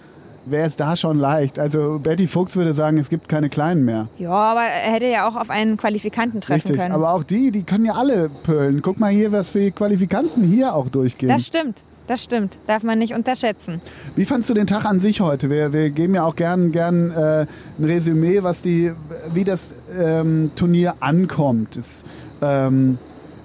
wäre 0.46 0.66
es 0.66 0.76
da 0.76 0.96
schon 0.96 1.18
leicht. 1.18 1.58
Also 1.58 1.98
Betty 2.02 2.26
Fuchs 2.26 2.56
würde 2.56 2.74
sagen, 2.74 2.98
es 2.98 3.08
gibt 3.08 3.28
keine 3.28 3.48
Kleinen 3.48 3.84
mehr. 3.84 4.08
Ja, 4.18 4.30
aber 4.30 4.62
er 4.62 4.92
hätte 4.92 5.06
ja 5.06 5.28
auch 5.28 5.36
auf 5.36 5.50
einen 5.50 5.76
Qualifikanten 5.76 6.40
treffen 6.40 6.68
Richtig. 6.68 6.80
können. 6.80 6.94
Aber 6.94 7.12
auch 7.12 7.22
die, 7.22 7.50
die 7.50 7.62
können 7.62 7.84
ja 7.84 7.94
alle 7.94 8.28
pölen. 8.28 8.82
Guck 8.82 8.98
mal 8.98 9.10
hier, 9.10 9.32
was 9.32 9.50
für 9.50 9.70
Qualifikanten 9.70 10.44
hier 10.44 10.74
auch 10.74 10.88
durchgehen. 10.88 11.28
das 11.28 11.46
stimmt, 11.46 11.82
das 12.06 12.22
stimmt. 12.22 12.58
Darf 12.66 12.82
man 12.82 12.98
nicht 12.98 13.14
unterschätzen. 13.14 13.80
Wie 14.16 14.24
fandst 14.24 14.50
du 14.50 14.54
den 14.54 14.66
Tag 14.66 14.84
an 14.84 15.00
sich 15.00 15.20
heute? 15.20 15.50
Wir, 15.50 15.72
wir 15.72 15.90
geben 15.90 16.14
ja 16.14 16.24
auch 16.24 16.36
gern, 16.36 16.72
gern 16.72 17.10
äh, 17.10 17.46
ein 17.78 17.84
Resümee, 17.84 18.42
was 18.42 18.62
die, 18.62 18.92
wie 19.32 19.44
das 19.44 19.74
ähm, 19.98 20.50
Turnier 20.54 20.96
ankommt. 21.00 21.76
Es, 21.76 22.04
ähm, 22.42 22.98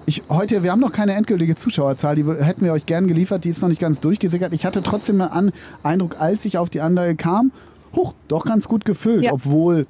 ich, 0.10 0.24
heute, 0.30 0.64
wir 0.64 0.72
haben 0.72 0.80
noch 0.80 0.92
keine 0.92 1.14
endgültige 1.14 1.56
Zuschauerzahl, 1.56 2.16
die 2.16 2.24
hätten 2.26 2.66
wir 2.66 2.74
euch 2.74 2.86
gern 2.86 3.08
geliefert, 3.08 3.44
die 3.44 3.50
ist 3.50 3.62
noch 3.62 3.70
nicht 3.70 3.80
ganz 3.82 4.00
durchgesickert. 4.00 4.54
Ich 4.54 4.66
hatte 4.66 4.82
trotzdem 4.84 5.22
An 5.22 5.52
Eindruck, 5.84 6.18
als 6.20 6.46
ich 6.46 6.58
auf 6.58 6.70
die 6.70 6.82
andere 6.82 7.16
kam, 7.16 7.52
huch, 7.96 8.14
doch 8.28 8.44
ganz 8.46 8.68
gut 8.68 8.86
gefüllt, 8.86 9.24
Ja. 9.24 9.34
obwohl, 9.34 9.86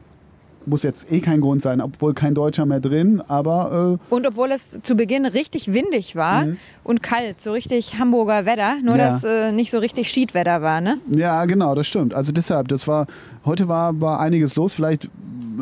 muss 0.66 0.84
jetzt 0.84 1.12
eh 1.12 1.22
kein 1.22 1.40
Grund 1.42 1.62
sein, 1.62 1.80
obwohl 1.82 2.14
kein 2.14 2.36
Deutscher 2.36 2.66
mehr 2.66 2.80
drin, 2.82 3.22
aber 3.28 3.98
äh, 4.12 4.14
Und 4.14 4.28
obwohl 4.28 4.52
es 4.52 4.82
zu 4.84 4.96
Beginn 4.96 5.26
richtig 5.26 5.74
windig 5.74 6.16
war 6.16 6.48
und 6.84 7.02
kalt, 7.02 7.42
so 7.42 7.52
richtig 7.54 7.98
Hamburger 7.98 8.46
Wetter, 8.46 8.76
nur 8.84 8.96
Mhm. 8.96 9.00
Ja. 9.00 9.06
dass 9.10 9.24
äh, 9.24 9.52
nicht 9.54 9.72
so 9.72 9.80
richtig 9.80 10.10
Schiedwetter 10.12 10.62
war, 10.62 10.82
ne? 10.82 10.98
Ja, 11.12 11.46
genau, 11.46 11.74
das 11.76 11.88
stimmt. 11.88 12.14
Also 12.14 12.32
deshalb, 12.34 12.68
das 12.68 12.88
war, 12.88 13.08
heute 13.46 13.68
war, 13.68 14.00
war 14.02 14.20
einiges 14.20 14.56
los. 14.58 14.74
Vielleicht 14.74 15.10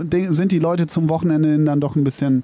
de- 0.03 0.33
sind 0.33 0.51
die 0.51 0.59
Leute 0.59 0.87
zum 0.87 1.09
Wochenende 1.09 1.57
dann 1.63 1.79
doch 1.79 1.95
ein 1.95 2.03
bisschen 2.03 2.43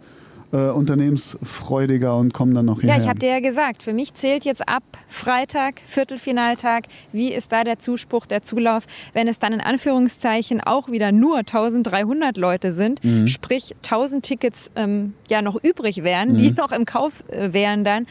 äh, 0.53 0.69
unternehmensfreudiger 0.69 2.15
und 2.15 2.33
kommen 2.33 2.53
dann 2.53 2.65
noch 2.67 2.79
hierher. 2.81 2.97
Ja, 2.97 3.01
ich 3.03 3.09
habe 3.09 3.19
dir 3.19 3.29
ja 3.29 3.39
gesagt, 3.39 3.83
für 3.83 3.91
mich 3.93 4.13
zählt 4.13 4.45
jetzt 4.45 4.67
ab 4.67 4.83
Freitag, 5.09 5.81
Viertelfinaltag, 5.87 6.85
wie 7.11 7.33
ist 7.33 7.51
da 7.51 7.63
der 7.63 7.79
Zuspruch, 7.79 8.25
der 8.25 8.43
Zulauf, 8.43 8.85
wenn 9.13 9.27
es 9.27 9.39
dann 9.39 9.53
in 9.53 9.61
Anführungszeichen 9.61 10.61
auch 10.61 10.89
wieder 10.89 11.11
nur 11.11 11.39
1300 11.39 12.37
Leute 12.37 12.71
sind, 12.71 13.03
Mhm. 13.03 13.27
sprich 13.27 13.75
1000 13.81 14.23
Tickets 14.23 14.69
ähm, 14.75 15.13
ja 15.29 15.41
noch 15.41 15.61
übrig 15.63 16.03
wären, 16.03 16.37
die 16.37 16.49
Mhm. 16.51 16.55
noch 16.55 16.71
im 16.71 16.85
Kauf 16.85 17.23
äh, 17.29 17.51
wären 17.53 17.83
dann, 17.83 18.05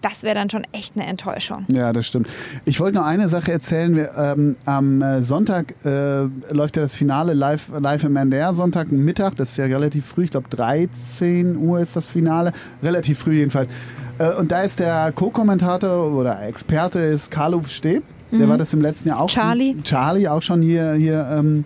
das 0.00 0.22
wäre 0.22 0.34
dann 0.34 0.48
schon 0.50 0.64
echt 0.72 0.96
eine 0.96 1.06
Enttäuschung. 1.06 1.64
Ja, 1.68 1.92
das 1.92 2.06
stimmt. 2.06 2.28
Ich 2.64 2.78
wollte 2.80 2.98
noch 2.98 3.04
eine 3.06 3.28
Sache 3.28 3.52
erzählen. 3.52 3.96
Wir, 3.96 4.10
ähm, 4.16 4.56
am 4.64 5.02
äh, 5.02 5.22
Sonntag 5.22 5.74
äh, 5.84 6.22
läuft 6.52 6.76
ja 6.76 6.82
das 6.82 6.94
Finale 6.94 7.34
live, 7.34 7.68
live 7.78 8.04
im 8.04 8.16
NDR, 8.16 8.54
Sonntag 8.54 8.92
Mittag. 8.92 9.36
Das 9.36 9.50
ist 9.50 9.56
ja 9.56 9.64
relativ 9.64 10.06
früh. 10.06 10.24
Ich 10.24 10.30
glaube, 10.30 10.48
13 10.50 11.56
Uhr 11.56 11.80
ist 11.80 11.96
das 11.96 12.08
Finale. 12.08 12.52
Relativ 12.82 13.18
früh 13.18 13.34
jedenfalls. 13.34 13.70
Äh, 14.18 14.34
und 14.34 14.52
da 14.52 14.62
ist 14.62 14.78
der 14.80 15.12
Co-Kommentator 15.12 16.12
oder 16.12 16.42
Experte 16.46 16.98
ist 17.00 17.30
Carlo 17.30 17.62
Steb. 17.66 18.02
Der 18.30 18.40
Mhm. 18.46 18.50
war 18.50 18.58
das 18.58 18.74
im 18.74 18.82
letzten 18.82 19.08
Jahr 19.08 19.20
auch. 19.20 19.28
Charlie. 19.28 19.74
Charlie 19.84 20.28
auch 20.28 20.42
schon 20.42 20.60
hier, 20.60 20.92
hier 20.92 21.26
ähm, 21.32 21.64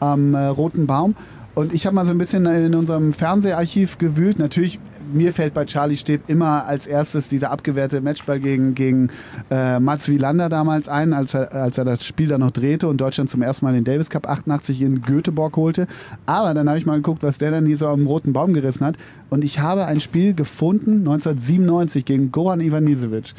am 0.00 0.34
äh, 0.34 0.46
Roten 0.46 0.86
Baum. 0.86 1.14
Und 1.54 1.74
ich 1.74 1.84
habe 1.84 1.96
mal 1.96 2.06
so 2.06 2.12
ein 2.12 2.18
bisschen 2.18 2.46
in 2.46 2.74
unserem 2.74 3.12
Fernseharchiv 3.12 3.98
gewühlt. 3.98 4.38
Natürlich, 4.38 4.78
mir 5.12 5.32
fällt 5.32 5.52
bei 5.52 5.64
Charlie 5.64 5.96
Steb 5.96 6.22
immer 6.28 6.64
als 6.64 6.86
erstes 6.86 7.28
dieser 7.28 7.50
abgewehrte 7.50 8.00
Matchball 8.00 8.38
gegen, 8.38 8.74
gegen 8.74 9.10
äh, 9.50 9.80
Mats 9.80 10.08
Wielander 10.08 10.48
damals 10.48 10.88
ein, 10.88 11.12
als 11.12 11.34
er, 11.34 11.52
als 11.52 11.76
er 11.76 11.84
das 11.84 12.06
Spiel 12.06 12.28
dann 12.28 12.40
noch 12.40 12.52
drehte 12.52 12.86
und 12.86 13.00
Deutschland 13.00 13.30
zum 13.30 13.42
ersten 13.42 13.64
Mal 13.64 13.74
den 13.74 13.84
Davis 13.84 14.10
Cup 14.10 14.28
88 14.28 14.80
in 14.80 15.02
Göteborg 15.02 15.56
holte. 15.56 15.88
Aber 16.24 16.54
dann 16.54 16.68
habe 16.68 16.78
ich 16.78 16.86
mal 16.86 16.96
geguckt, 16.96 17.24
was 17.24 17.38
der 17.38 17.50
dann 17.50 17.66
hier 17.66 17.76
so 17.76 17.88
am 17.88 18.06
roten 18.06 18.32
Baum 18.32 18.54
gerissen 18.54 18.86
hat. 18.86 18.96
Und 19.28 19.44
ich 19.44 19.58
habe 19.58 19.86
ein 19.86 20.00
Spiel 20.00 20.34
gefunden, 20.34 20.98
1997 20.98 22.04
gegen 22.04 22.30
Goran 22.30 22.60
Ivanisevic. 22.60 23.34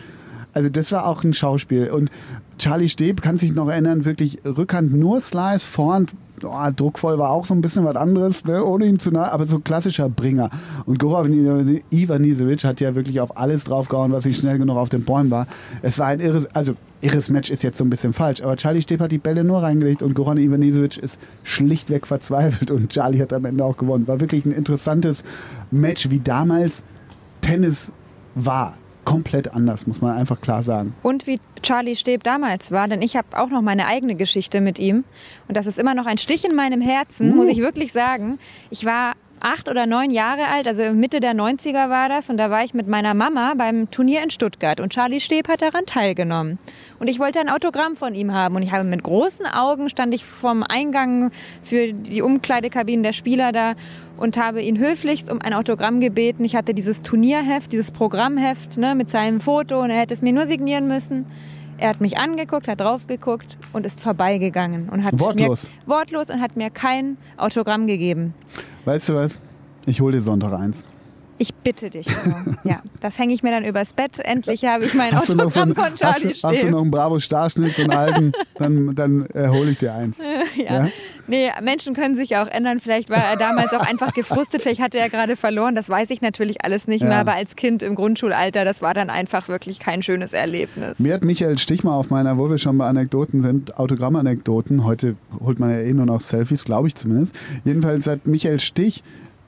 Also 0.54 0.70
das 0.70 0.92
war 0.92 1.08
auch 1.08 1.24
ein 1.24 1.34
Schauspiel. 1.34 1.90
Und 1.90 2.12
Charlie 2.58 2.90
Steb 2.90 3.22
kann 3.22 3.38
sich 3.38 3.54
noch 3.54 3.70
erinnern, 3.70 4.04
wirklich 4.04 4.40
Rückhand 4.46 4.94
nur 4.94 5.22
Slice, 5.22 5.66
Vorhand 5.66 6.12
oh, 6.44 6.70
druckvoll 6.76 7.18
war 7.18 7.30
auch 7.30 7.46
so 7.46 7.54
ein 7.54 7.62
bisschen 7.62 7.86
was 7.86 7.96
anderes, 7.96 8.46
ne? 8.46 8.64
ohne 8.64 8.86
ihm 8.86 9.00
zu 9.00 9.12
nahe, 9.12 9.32
aber 9.32 9.46
so 9.46 9.60
klassischer 9.60 10.10
Bringer. 10.10 10.50
Und 10.86 11.00
Goran 11.00 11.32
Ivanisevic 11.92 12.64
hat 12.64 12.82
ja 12.82 12.96
wirklich 12.96 13.20
auf 13.20 13.38
alles 13.38 13.64
draufgehauen, 13.64 14.12
was 14.12 14.26
nicht 14.26 14.40
schnell 14.40 14.58
genug 14.58 14.78
auf 14.78 14.90
den 14.90 15.04
Bäumen 15.04 15.32
war. 15.32 15.48
Es 15.82 16.00
war 16.00 16.08
ein 16.08 16.20
irres, 16.20 16.48
also 16.56 16.74
irres 17.02 17.30
Match 17.30 17.50
ist 17.50 17.64
jetzt 17.64 17.78
so 17.78 17.84
ein 17.84 17.90
bisschen 17.90 18.14
falsch, 18.14 18.42
aber 18.42 18.56
Charlie 18.56 18.82
Steb 18.82 19.00
hat 19.00 19.12
die 19.12 19.18
Bälle 19.18 19.44
nur 19.44 19.64
reingelegt 19.64 20.02
und 20.02 20.14
Goran 20.14 20.38
Ivanisevic 20.38 20.98
ist 20.98 21.20
schlichtweg 21.44 22.08
verzweifelt 22.08 22.72
und 22.72 22.90
Charlie 22.90 23.22
hat 23.22 23.34
am 23.34 23.46
Ende 23.46 23.66
auch 23.66 23.78
gewonnen. 23.78 24.08
War 24.08 24.20
wirklich 24.20 24.46
ein 24.46 24.52
interessantes 24.52 25.24
Match, 25.72 26.10
wie 26.10 26.20
damals 26.20 26.84
Tennis 27.42 27.92
war. 28.36 28.76
Komplett 29.06 29.54
anders, 29.54 29.88
muss 29.88 30.02
man 30.02 30.16
einfach 30.18 30.42
klar 30.42 30.64
sagen. 30.64 30.94
Und 31.04 31.28
wie 31.28 31.40
Charlie 31.62 31.96
Steb 31.96 32.24
damals 32.24 32.72
war, 32.72 32.88
denn 32.88 33.02
ich 33.02 33.16
habe 33.16 33.28
auch 33.38 33.50
noch 33.50 33.62
meine 33.62 33.88
eigene 33.88 34.16
Geschichte 34.16 34.62
mit 34.62 34.80
ihm. 34.80 35.04
Und 35.48 35.58
das 35.58 35.68
ist 35.68 35.80
immer 35.80 35.94
noch 35.96 36.06
ein 36.06 36.18
Stich 36.18 36.46
in 36.46 36.56
meinem 36.56 36.82
Herzen, 36.82 37.32
Uh. 37.32 37.36
muss 37.36 37.48
ich 37.48 37.58
wirklich 37.60 37.92
sagen. 37.94 38.40
Ich 38.70 38.86
war 38.86 39.14
acht 39.42 39.70
oder 39.70 39.86
neun 39.86 40.12
Jahre 40.12 40.48
alt, 40.48 40.68
also 40.68 40.94
Mitte 40.94 41.20
der 41.20 41.34
90er 41.34 41.90
war 41.90 42.10
das. 42.10 42.30
Und 42.30 42.38
da 42.38 42.50
war 42.50 42.64
ich 42.64 42.74
mit 42.74 42.88
meiner 42.88 43.14
Mama 43.14 43.54
beim 43.58 43.90
Turnier 43.92 44.24
in 44.24 44.30
Stuttgart. 44.30 44.80
Und 44.80 44.94
Charlie 44.94 45.20
Steb 45.20 45.48
hat 45.48 45.62
daran 45.62 45.86
teilgenommen. 45.86 46.60
Und 47.00 47.08
ich 47.08 47.20
wollte 47.20 47.40
ein 47.40 47.50
Autogramm 47.50 47.96
von 47.96 48.16
ihm 48.16 48.34
haben. 48.34 48.56
Und 48.56 48.64
ich 48.64 48.72
habe 48.72 48.84
mit 48.84 49.04
großen 49.04 49.46
Augen, 49.46 49.90
stand 49.90 50.14
ich 50.14 50.24
vom 50.24 50.64
Eingang 50.64 51.32
für 51.62 51.94
die 51.94 52.22
Umkleidekabinen 52.22 53.04
der 53.04 53.14
Spieler 53.14 53.52
da 53.52 53.74
und 54.18 54.38
habe 54.38 54.62
ihn 54.62 54.78
höflichst 54.78 55.32
um 55.32 55.42
ein 55.42 55.54
Autogramm 55.54 56.00
gebeten. 56.00 56.46
Ich 56.46 56.56
hatte 56.56 56.74
dieses 56.74 57.02
Turnierheft, 57.02 57.72
dieses 57.72 57.92
Programmheft 57.92 58.78
ne, 58.78 58.96
mit 58.96 59.10
seinem 59.10 59.42
Foto 59.42 59.82
und 59.82 59.90
er 59.90 60.00
hätte 60.00 60.14
es 60.14 60.22
mir 60.22 60.34
nur 60.34 60.46
signieren 60.46 60.88
müssen. 60.88 61.26
Er 61.82 61.90
hat 61.90 62.00
mich 62.00 62.20
angeguckt, 62.20 62.68
hat 62.68 62.80
drauf 62.80 63.08
geguckt 63.08 63.58
und 63.74 63.88
ist 63.88 64.02
vorbeigegangen 64.02 64.88
und 64.90 65.04
hat 65.04 65.20
Wortlos. 65.20 65.64
mir 65.64 65.92
wortlos 65.92 66.30
und 66.30 66.40
hat 66.40 66.56
mir 66.56 66.70
kein 66.70 67.18
Autogramm 67.38 67.88
gegeben. 67.88 68.36
Weißt 68.86 69.10
du 69.10 69.16
was? 69.16 69.40
Ich 69.88 70.00
hole 70.00 70.14
dir 70.14 70.22
Sonntag 70.22 70.54
eins. 70.54 70.78
Ich 71.40 71.56
bitte 71.56 71.90
dich. 71.90 72.06
Udo. 72.06 72.36
ja, 72.64 72.84
das 73.00 73.18
hänge 73.18 73.34
ich 73.34 73.42
mir 73.42 73.50
dann 73.50 73.66
übers 73.66 73.94
Bett. 73.94 74.20
Endlich 74.20 74.64
habe 74.64 74.86
ich 74.86 74.94
mein 74.94 75.12
Hast 75.16 75.30
du 75.30 75.36
noch 75.36 75.50
so 75.50 75.62
Autogramm 75.62 75.86
einen, 75.88 75.98
von 75.98 76.08
hast, 76.08 76.24
du, 76.24 76.30
Charlie 76.30 76.34
hast 76.36 76.44
du 76.44 76.56
Steb. 76.60 76.70
noch 76.70 76.82
einen 76.82 76.92
Bravo-Starschnitt, 76.92 77.76
so 77.76 77.82
einen 77.82 77.94
alten, 77.94 78.32
dann, 78.60 78.94
dann 78.94 79.26
äh, 79.34 79.48
hole 79.48 79.72
ich 79.72 79.80
dir 79.80 79.92
eins. 79.96 80.18
Ja. 80.56 80.86
Ja? 80.86 80.88
Nee, 81.28 81.50
Menschen 81.62 81.94
können 81.94 82.16
sich 82.16 82.36
auch 82.38 82.48
ändern. 82.48 82.80
Vielleicht 82.80 83.10
war 83.10 83.24
er 83.24 83.38
damals 83.38 83.72
auch 83.74 83.88
einfach 83.88 84.14
gefrustet. 84.14 84.62
Vielleicht 84.62 84.82
hatte 84.82 84.98
er 85.00 85.10
gerade 85.10 85.36
verloren. 85.36 85.76
Das 85.76 85.90
weiß 85.90 86.10
ich 86.10 86.22
natürlich 86.22 86.64
alles 86.66 86.88
nicht 86.88 87.02
Ja. 87.02 87.08
mehr. 87.10 87.18
Aber 87.20 87.34
als 87.34 87.56
Kind 87.56 87.84
im 87.84 87.96
Grundschulalter, 87.96 88.66
das 88.66 88.82
war 88.82 88.94
dann 88.94 89.10
einfach 89.10 89.48
wirklich 89.48 89.80
kein 89.80 90.02
schönes 90.02 90.34
Erlebnis. 90.34 91.00
Mir 91.00 91.14
hat 91.14 91.24
Michael 91.24 91.58
Stich 91.58 91.84
mal 91.84 91.96
auf 91.96 92.10
meiner, 92.10 92.38
wo 92.38 92.50
wir 92.50 92.58
schon 92.58 92.78
bei 92.78 92.88
Anekdoten 92.88 93.42
sind, 93.42 93.78
Autogrammanekdoten, 93.80 94.84
heute 94.84 95.16
holt 95.44 95.60
man 95.60 95.70
ja 95.72 95.80
eh 95.80 95.94
nur 95.94 96.06
noch 96.06 96.22
Selfies, 96.22 96.64
glaube 96.66 96.88
ich 96.88 96.96
zumindest. 96.96 97.36
Jedenfalls 97.64 98.08
hat 98.08 98.26
Michael 98.28 98.60
Stich 98.60 99.04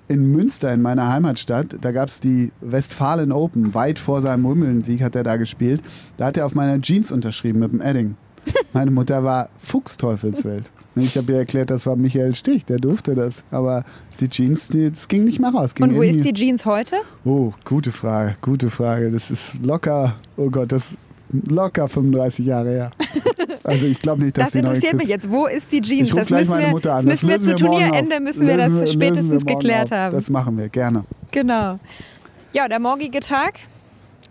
in 0.08 0.32
Münster, 0.32 0.74
in 0.74 0.82
meiner 0.82 1.08
Heimatstadt, 1.12 1.78
da 1.82 1.92
gab 1.92 2.10
es 2.10 2.20
die 2.20 2.52
Westfalen 2.62 3.32
Open, 3.32 3.74
weit 3.74 4.00
vor 4.00 4.22
seinem 4.22 4.44
Wimbledon-Sieg 4.44 5.02
hat 5.02 5.16
er 5.16 5.24
da 5.24 5.38
gespielt. 5.38 5.82
Da 6.18 6.26
hat 6.26 6.38
er 6.38 6.46
auf 6.46 6.56
meiner 6.56 6.80
Jeans 6.82 7.12
unterschrieben 7.12 7.60
mit 7.60 7.72
dem 7.72 7.82
Edding. 7.82 8.16
Meine 8.74 8.92
Mutter 8.92 9.24
war 9.24 9.50
Fuchsteufelswild. 9.60 10.70
Ich 10.96 11.18
habe 11.18 11.32
ihr 11.32 11.40
erklärt, 11.40 11.72
das 11.72 11.86
war 11.86 11.96
Michael 11.96 12.36
Stich, 12.36 12.66
der 12.66 12.78
durfte 12.78 13.16
das. 13.16 13.36
Aber 13.50 13.84
die 14.20 14.30
Jeans, 14.30 14.68
die, 14.68 14.92
das 14.92 15.08
ging 15.08 15.24
nicht 15.26 15.40
mehr 15.40 15.50
raus. 15.50 15.72
Und 15.80 15.96
wo 15.96 16.02
in 16.02 16.18
ist 16.18 16.24
die 16.24 16.34
Jeans 16.34 16.66
heute? 16.66 16.98
Oh, 17.26 17.52
gute 17.66 17.92
Frage, 17.92 18.36
gute 18.42 18.70
Frage. 18.70 19.10
Das 19.12 19.32
ist 19.32 19.60
locker, 19.64 20.16
oh 20.38 20.50
Gott, 20.50 20.72
das 20.72 20.92
ist 20.92 20.98
locker 21.50 21.90
35 21.90 22.46
Jahre 22.46 22.70
her. 22.70 22.92
Also 23.66 23.86
ich 23.88 24.02
glaube 24.02 24.24
nicht, 24.24 24.38
dass 24.38 24.46
Das 24.48 24.52
die 24.52 24.60
interessiert 24.60 24.96
mich 24.96 25.08
jetzt. 25.08 25.32
Wo 25.32 25.48
ist 25.48 25.72
die 25.72 25.82
Jeans? 25.82 26.10
Ich 26.10 26.14
das 26.14 26.28
gleich 26.28 26.42
müssen 26.42 26.52
meine 26.52 26.66
wir, 26.66 26.72
Mutter 26.72 26.96
an. 26.96 27.06
das 27.06 27.24
müssen 27.24 27.48
wir 27.48 27.58
zu 27.58 27.66
Turnierende 27.66 28.20
müssen 28.20 28.46
wir 28.46 28.58
das 28.58 28.92
spätestens 28.92 29.46
geklärt 29.46 29.86
auf. 29.86 29.98
haben. 29.98 30.16
Das 30.16 30.30
machen 30.30 30.58
wir, 30.58 30.68
gerne. 30.68 31.06
Genau. 31.32 31.80
Ja, 32.52 32.68
der 32.68 32.80
morgige 32.80 33.22
Tag, 33.22 33.60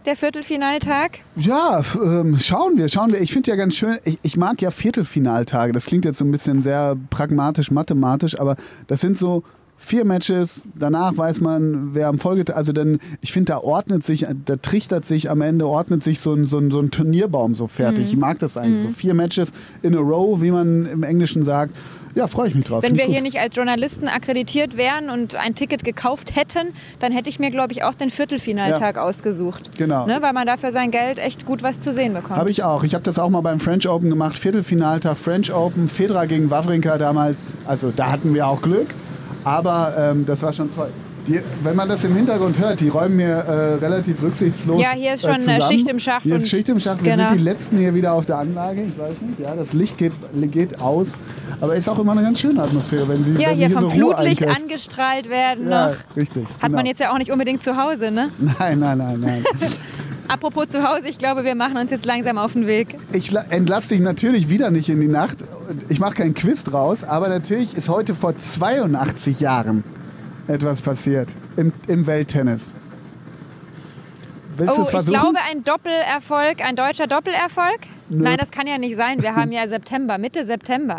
der 0.04 0.16
Viertelfinaltag. 0.16 1.20
Ja, 1.36 1.82
ähm, 1.94 2.38
schauen 2.38 2.76
wir, 2.76 2.88
schauen 2.88 3.12
wir. 3.12 3.20
Ich 3.20 3.32
finde 3.32 3.50
ja 3.50 3.56
ganz 3.56 3.74
schön, 3.74 3.98
ich, 4.04 4.18
ich 4.22 4.36
mag 4.36 4.60
ja 4.60 4.70
Viertelfinaltage. 4.70 5.72
Das 5.72 5.86
klingt 5.86 6.04
jetzt 6.04 6.18
so 6.18 6.24
ein 6.24 6.30
bisschen 6.30 6.62
sehr 6.62 6.96
pragmatisch, 7.10 7.70
mathematisch, 7.70 8.38
aber 8.38 8.56
das 8.86 9.00
sind 9.00 9.16
so 9.18 9.44
vier 9.82 10.04
Matches. 10.04 10.62
Danach 10.74 11.16
weiß 11.16 11.40
man, 11.40 11.94
wer 11.94 12.08
am 12.08 12.18
Folgetag, 12.18 12.56
also 12.56 12.72
dann, 12.72 12.98
ich 13.20 13.32
finde, 13.32 13.52
da 13.52 13.58
ordnet 13.58 14.04
sich, 14.04 14.26
da 14.44 14.56
trichtert 14.56 15.04
sich 15.04 15.28
am 15.28 15.40
Ende, 15.40 15.66
ordnet 15.66 16.02
sich 16.02 16.20
so 16.20 16.32
ein, 16.32 16.44
so 16.44 16.58
ein, 16.58 16.70
so 16.70 16.80
ein 16.80 16.90
Turnierbaum 16.90 17.54
so 17.54 17.66
fertig. 17.66 18.06
Ich 18.06 18.16
mag 18.16 18.38
das 18.38 18.56
eigentlich. 18.56 18.82
So 18.82 18.88
vier 18.88 19.14
Matches 19.14 19.52
in 19.82 19.96
a 19.96 20.00
row, 20.00 20.40
wie 20.40 20.50
man 20.50 20.86
im 20.86 21.02
Englischen 21.02 21.42
sagt. 21.42 21.74
Ja, 22.14 22.26
freue 22.26 22.48
ich 22.48 22.54
mich 22.54 22.66
drauf. 22.66 22.82
Wenn 22.82 22.96
wir 22.96 23.06
gut. 23.06 23.14
hier 23.14 23.22
nicht 23.22 23.38
als 23.38 23.56
Journalisten 23.56 24.06
akkreditiert 24.06 24.76
wären 24.76 25.08
und 25.08 25.34
ein 25.34 25.54
Ticket 25.54 25.82
gekauft 25.82 26.36
hätten, 26.36 26.68
dann 26.98 27.10
hätte 27.10 27.30
ich 27.30 27.38
mir, 27.38 27.50
glaube 27.50 27.72
ich, 27.72 27.84
auch 27.84 27.94
den 27.94 28.10
Viertelfinaltag 28.10 28.98
ausgesucht. 28.98 29.70
Genau. 29.78 30.06
Ne, 30.06 30.18
weil 30.20 30.34
man 30.34 30.46
dafür 30.46 30.72
sein 30.72 30.90
Geld 30.90 31.18
echt 31.18 31.46
gut 31.46 31.62
was 31.62 31.80
zu 31.80 31.90
sehen 31.90 32.12
bekommt. 32.12 32.38
Habe 32.38 32.50
ich 32.50 32.62
auch. 32.62 32.84
Ich 32.84 32.94
habe 32.94 33.02
das 33.02 33.18
auch 33.18 33.30
mal 33.30 33.40
beim 33.40 33.60
French 33.60 33.88
Open 33.88 34.10
gemacht. 34.10 34.36
Viertelfinaltag 34.36 35.16
French 35.16 35.52
Open. 35.52 35.88
Federer 35.88 36.26
gegen 36.26 36.50
Wawrinka 36.50 36.98
damals. 36.98 37.56
Also 37.66 37.92
da 37.94 38.12
hatten 38.12 38.34
wir 38.34 38.46
auch 38.46 38.60
Glück. 38.60 38.88
Aber 39.44 39.94
ähm, 39.98 40.24
das 40.26 40.42
war 40.42 40.52
schon 40.52 40.74
toll. 40.74 40.90
Die, 41.26 41.40
wenn 41.62 41.76
man 41.76 41.88
das 41.88 42.02
im 42.02 42.16
Hintergrund 42.16 42.58
hört, 42.58 42.80
die 42.80 42.88
räumen 42.88 43.14
mir 43.14 43.28
äh, 43.28 43.74
relativ 43.74 44.20
rücksichtslos. 44.22 44.82
Ja, 44.82 44.90
hier 44.92 45.14
ist 45.14 45.22
schon, 45.22 45.36
äh, 45.36 45.38
zusammen. 45.38 45.62
Schicht 45.62 45.88
im 45.88 45.98
Schacht 46.00 46.22
Hier 46.24 46.34
ist 46.34 46.48
Schicht 46.48 46.68
im 46.68 46.80
Schacht. 46.80 47.04
Wir 47.04 47.12
Genau. 47.12 47.28
sind 47.28 47.38
die 47.38 47.44
Letzten 47.44 47.76
hier 47.78 47.94
wieder 47.94 48.12
auf 48.12 48.26
der 48.26 48.38
Anlage. 48.38 48.82
Ich 48.82 48.98
weiß 48.98 49.22
nicht. 49.22 49.38
Ja, 49.38 49.54
das 49.54 49.72
Licht 49.72 49.98
geht, 49.98 50.12
geht 50.50 50.80
aus. 50.80 51.12
Aber 51.60 51.76
ist 51.76 51.88
auch 51.88 52.00
immer 52.00 52.10
eine 52.12 52.22
ganz 52.22 52.40
schöne 52.40 52.60
Atmosphäre, 52.60 53.08
wenn 53.08 53.22
sie 53.22 53.40
ja, 53.40 53.50
wenn 53.50 53.56
hier 53.56 53.70
so 53.70 53.74
vom 53.76 53.84
Ruhe 53.84 53.92
Flutlicht 54.16 54.44
angestrahlt 54.48 55.30
werden 55.30 55.70
Ja, 55.70 55.90
noch. 55.90 55.96
richtig. 56.16 56.44
Hat 56.44 56.60
genau. 56.62 56.76
man 56.78 56.86
jetzt 56.86 56.98
ja 57.00 57.12
auch 57.12 57.18
nicht 57.18 57.30
unbedingt 57.30 57.62
zu 57.62 57.76
Hause, 57.76 58.10
ne? 58.10 58.30
Nein, 58.58 58.80
nein, 58.80 58.98
nein, 58.98 59.20
nein. 59.20 59.44
Apropos 60.32 60.68
zu 60.68 60.82
Hause, 60.88 61.08
ich 61.08 61.18
glaube, 61.18 61.44
wir 61.44 61.54
machen 61.54 61.76
uns 61.76 61.90
jetzt 61.90 62.06
langsam 62.06 62.38
auf 62.38 62.54
den 62.54 62.66
Weg. 62.66 62.94
Ich 63.12 63.30
la- 63.30 63.44
entlasse 63.50 63.90
dich 63.90 64.00
natürlich 64.00 64.48
wieder 64.48 64.70
nicht 64.70 64.88
in 64.88 65.00
die 65.00 65.08
Nacht. 65.08 65.44
Ich 65.88 66.00
mache 66.00 66.14
keinen 66.14 66.34
Quiz 66.34 66.64
draus, 66.64 67.04
aber 67.04 67.28
natürlich 67.28 67.76
ist 67.76 67.88
heute 67.88 68.14
vor 68.14 68.36
82 68.36 69.40
Jahren 69.40 69.84
etwas 70.48 70.80
passiert 70.80 71.34
im, 71.56 71.72
im 71.86 72.06
Welttennis. 72.06 72.62
Willst 74.56 74.78
Oh, 74.78 74.82
ich 74.82 75.06
glaube, 75.06 75.38
ein 75.50 75.64
Doppelerfolg, 75.64 76.62
ein 76.64 76.76
deutscher 76.76 77.06
Doppelerfolg? 77.06 77.80
Nein, 78.10 78.36
das 78.38 78.50
kann 78.50 78.66
ja 78.66 78.76
nicht 78.78 78.96
sein. 78.96 79.22
Wir 79.22 79.34
haben 79.34 79.52
ja 79.52 79.66
September, 79.66 80.18
Mitte 80.18 80.44
September. 80.44 80.98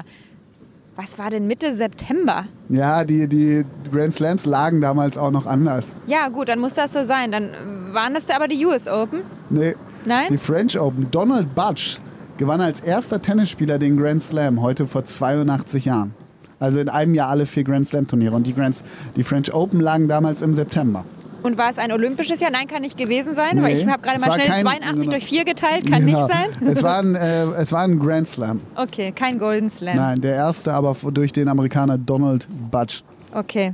Was 0.96 1.18
war 1.18 1.30
denn 1.32 1.48
Mitte 1.48 1.74
September? 1.74 2.46
ja, 2.70 3.04
die, 3.04 3.28
die 3.28 3.66
Grand 3.92 4.14
Slams 4.14 4.46
lagen 4.46 4.80
damals 4.82 5.18
auch 5.18 5.32
noch 5.32 5.46
anders. 5.48 5.86
Ja, 6.08 6.30
gut, 6.30 6.50
dann 6.50 6.60
muss 6.60 6.76
das 6.76 6.94
so 6.94 7.04
sein. 7.04 7.32
Dann 7.32 7.50
waren 7.94 8.14
das 8.14 8.30
aber 8.30 8.48
die 8.48 8.64
US 8.66 8.88
Open? 8.88 9.22
Nee, 9.50 9.76
Nein? 10.06 10.28
die 10.30 10.38
French 10.38 10.80
Open. 10.80 11.08
Donald 11.10 11.54
Budge 11.56 11.98
gewann 12.38 12.62
als 12.62 12.80
erster 12.80 13.22
Tennisspieler 13.22 13.80
den 13.80 13.98
Grand 13.98 14.24
Slam 14.24 14.62
heute 14.62 14.86
vor 14.88 15.04
82 15.04 15.86
Jahren. 15.86 16.14
Also 16.60 16.80
in 16.80 16.90
einem 16.90 17.14
Jahr 17.16 17.30
alle 17.30 17.46
vier 17.46 17.64
Grand 17.64 17.88
Slam 17.88 18.08
Turniere. 18.08 18.36
Und 18.36 18.46
die, 18.48 18.54
Grand, 18.54 18.84
die 19.16 19.24
French 19.24 19.54
Open 19.54 19.80
lagen 19.80 20.08
damals 20.08 20.42
im 20.42 20.54
September. 20.54 21.04
Und 21.44 21.58
war 21.58 21.70
es 21.70 21.78
ein 21.78 21.92
olympisches 21.92 22.40
Jahr? 22.40 22.52
Nein, 22.52 22.68
kann 22.68 22.82
nicht 22.82 22.98
gewesen 22.98 23.36
sein, 23.36 23.58
Nee, 23.58 23.62
weil 23.64 23.78
ich 23.78 23.86
habe 23.88 24.02
gerade 24.02 24.20
mal 24.20 24.32
schnell 24.34 24.48
kein- 24.48 24.62
82 24.66 25.10
durch 25.10 25.26
4 25.26 25.44
geteilt. 25.46 25.90
Kann 25.92 26.06
Genau. 26.06 26.26
nicht 26.26 26.34
sein? 26.34 26.50
Es 26.72 26.82
war, 26.82 27.00
ein, 27.00 27.16
äh, 27.16 27.44
es 27.62 27.72
war 27.72 27.82
ein 27.84 28.00
Grand 28.00 28.28
Slam. 28.28 28.62
Okay, 28.76 29.12
kein 29.12 29.38
Golden 29.38 29.70
Slam. 29.70 29.96
Nein, 29.98 30.22
der 30.22 30.36
erste 30.36 30.74
aber 30.74 30.96
durch 31.12 31.32
den 31.34 31.48
Amerikaner 31.50 31.98
Donald 31.98 32.48
Budge. 32.72 33.02
Okay. 33.34 33.74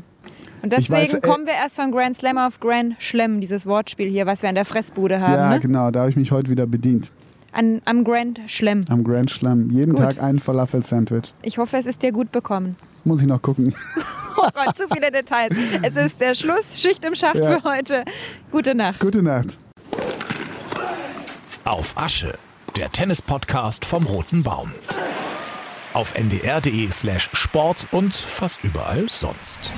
Und 0.61 0.73
deswegen 0.73 0.93
weiß, 1.03 1.13
äh, 1.13 1.21
kommen 1.21 1.45
wir 1.45 1.53
erst 1.53 1.75
von 1.77 1.91
Grand 1.91 2.17
Slam 2.17 2.37
auf 2.37 2.59
Grand 2.59 2.95
Schlemm, 3.01 3.39
dieses 3.39 3.65
Wortspiel 3.65 4.09
hier, 4.09 4.25
was 4.25 4.41
wir 4.41 4.49
an 4.49 4.55
der 4.55 4.65
Fressbude 4.65 5.21
haben. 5.21 5.33
ja, 5.33 5.49
ne? 5.51 5.59
genau, 5.59 5.91
da 5.91 6.01
habe 6.01 6.09
ich 6.09 6.15
mich 6.17 6.31
heute 6.31 6.49
wieder 6.49 6.65
bedient. 6.65 7.11
An, 7.53 7.81
am 7.85 8.03
Grand 8.03 8.41
Schlemm. 8.47 8.85
Am 8.89 9.03
Grand 9.03 9.29
Slam. 9.29 9.69
Jeden 9.71 9.93
Gut. 9.93 10.03
Tag 10.03 10.21
ein 10.21 10.39
Falafel-Sandwich. 10.39 11.33
Ich 11.41 11.57
hoffe, 11.57 11.77
es 11.77 11.85
ist 11.85 12.01
dir 12.01 12.11
gut 12.11 12.31
bekommen. 12.31 12.75
Muss 13.03 13.21
ich 13.21 13.27
noch 13.27 13.41
gucken. 13.41 13.75
Oh 14.41 14.47
Gott, 14.53 14.77
zu 14.77 14.87
viele 14.87 15.11
Details. 15.11 15.53
Es 15.81 15.97
ist 15.97 16.21
der 16.21 16.33
Schluss, 16.33 16.79
Schicht 16.79 17.03
im 17.03 17.13
Schacht 17.13 17.35
Ja. 17.35 17.59
für 17.59 17.63
heute. 17.65 18.05
Gute 18.53 18.73
Nacht. 18.73 19.01
Gute 19.01 19.21
Nacht. 19.21 19.57
Auf 21.65 21.97
Asche, 21.97 22.37
der 22.77 22.89
Tennis-Podcast 22.89 23.83
vom 23.83 24.05
Roten 24.05 24.41
Baum. 24.43 24.71
Auf 25.93 26.13
ndr.de 26.17 26.89
slash 26.91 27.29
Sport 27.33 27.87
und 27.91 28.15
fast 28.15 28.63
überall 28.63 29.07
sonst. 29.09 29.71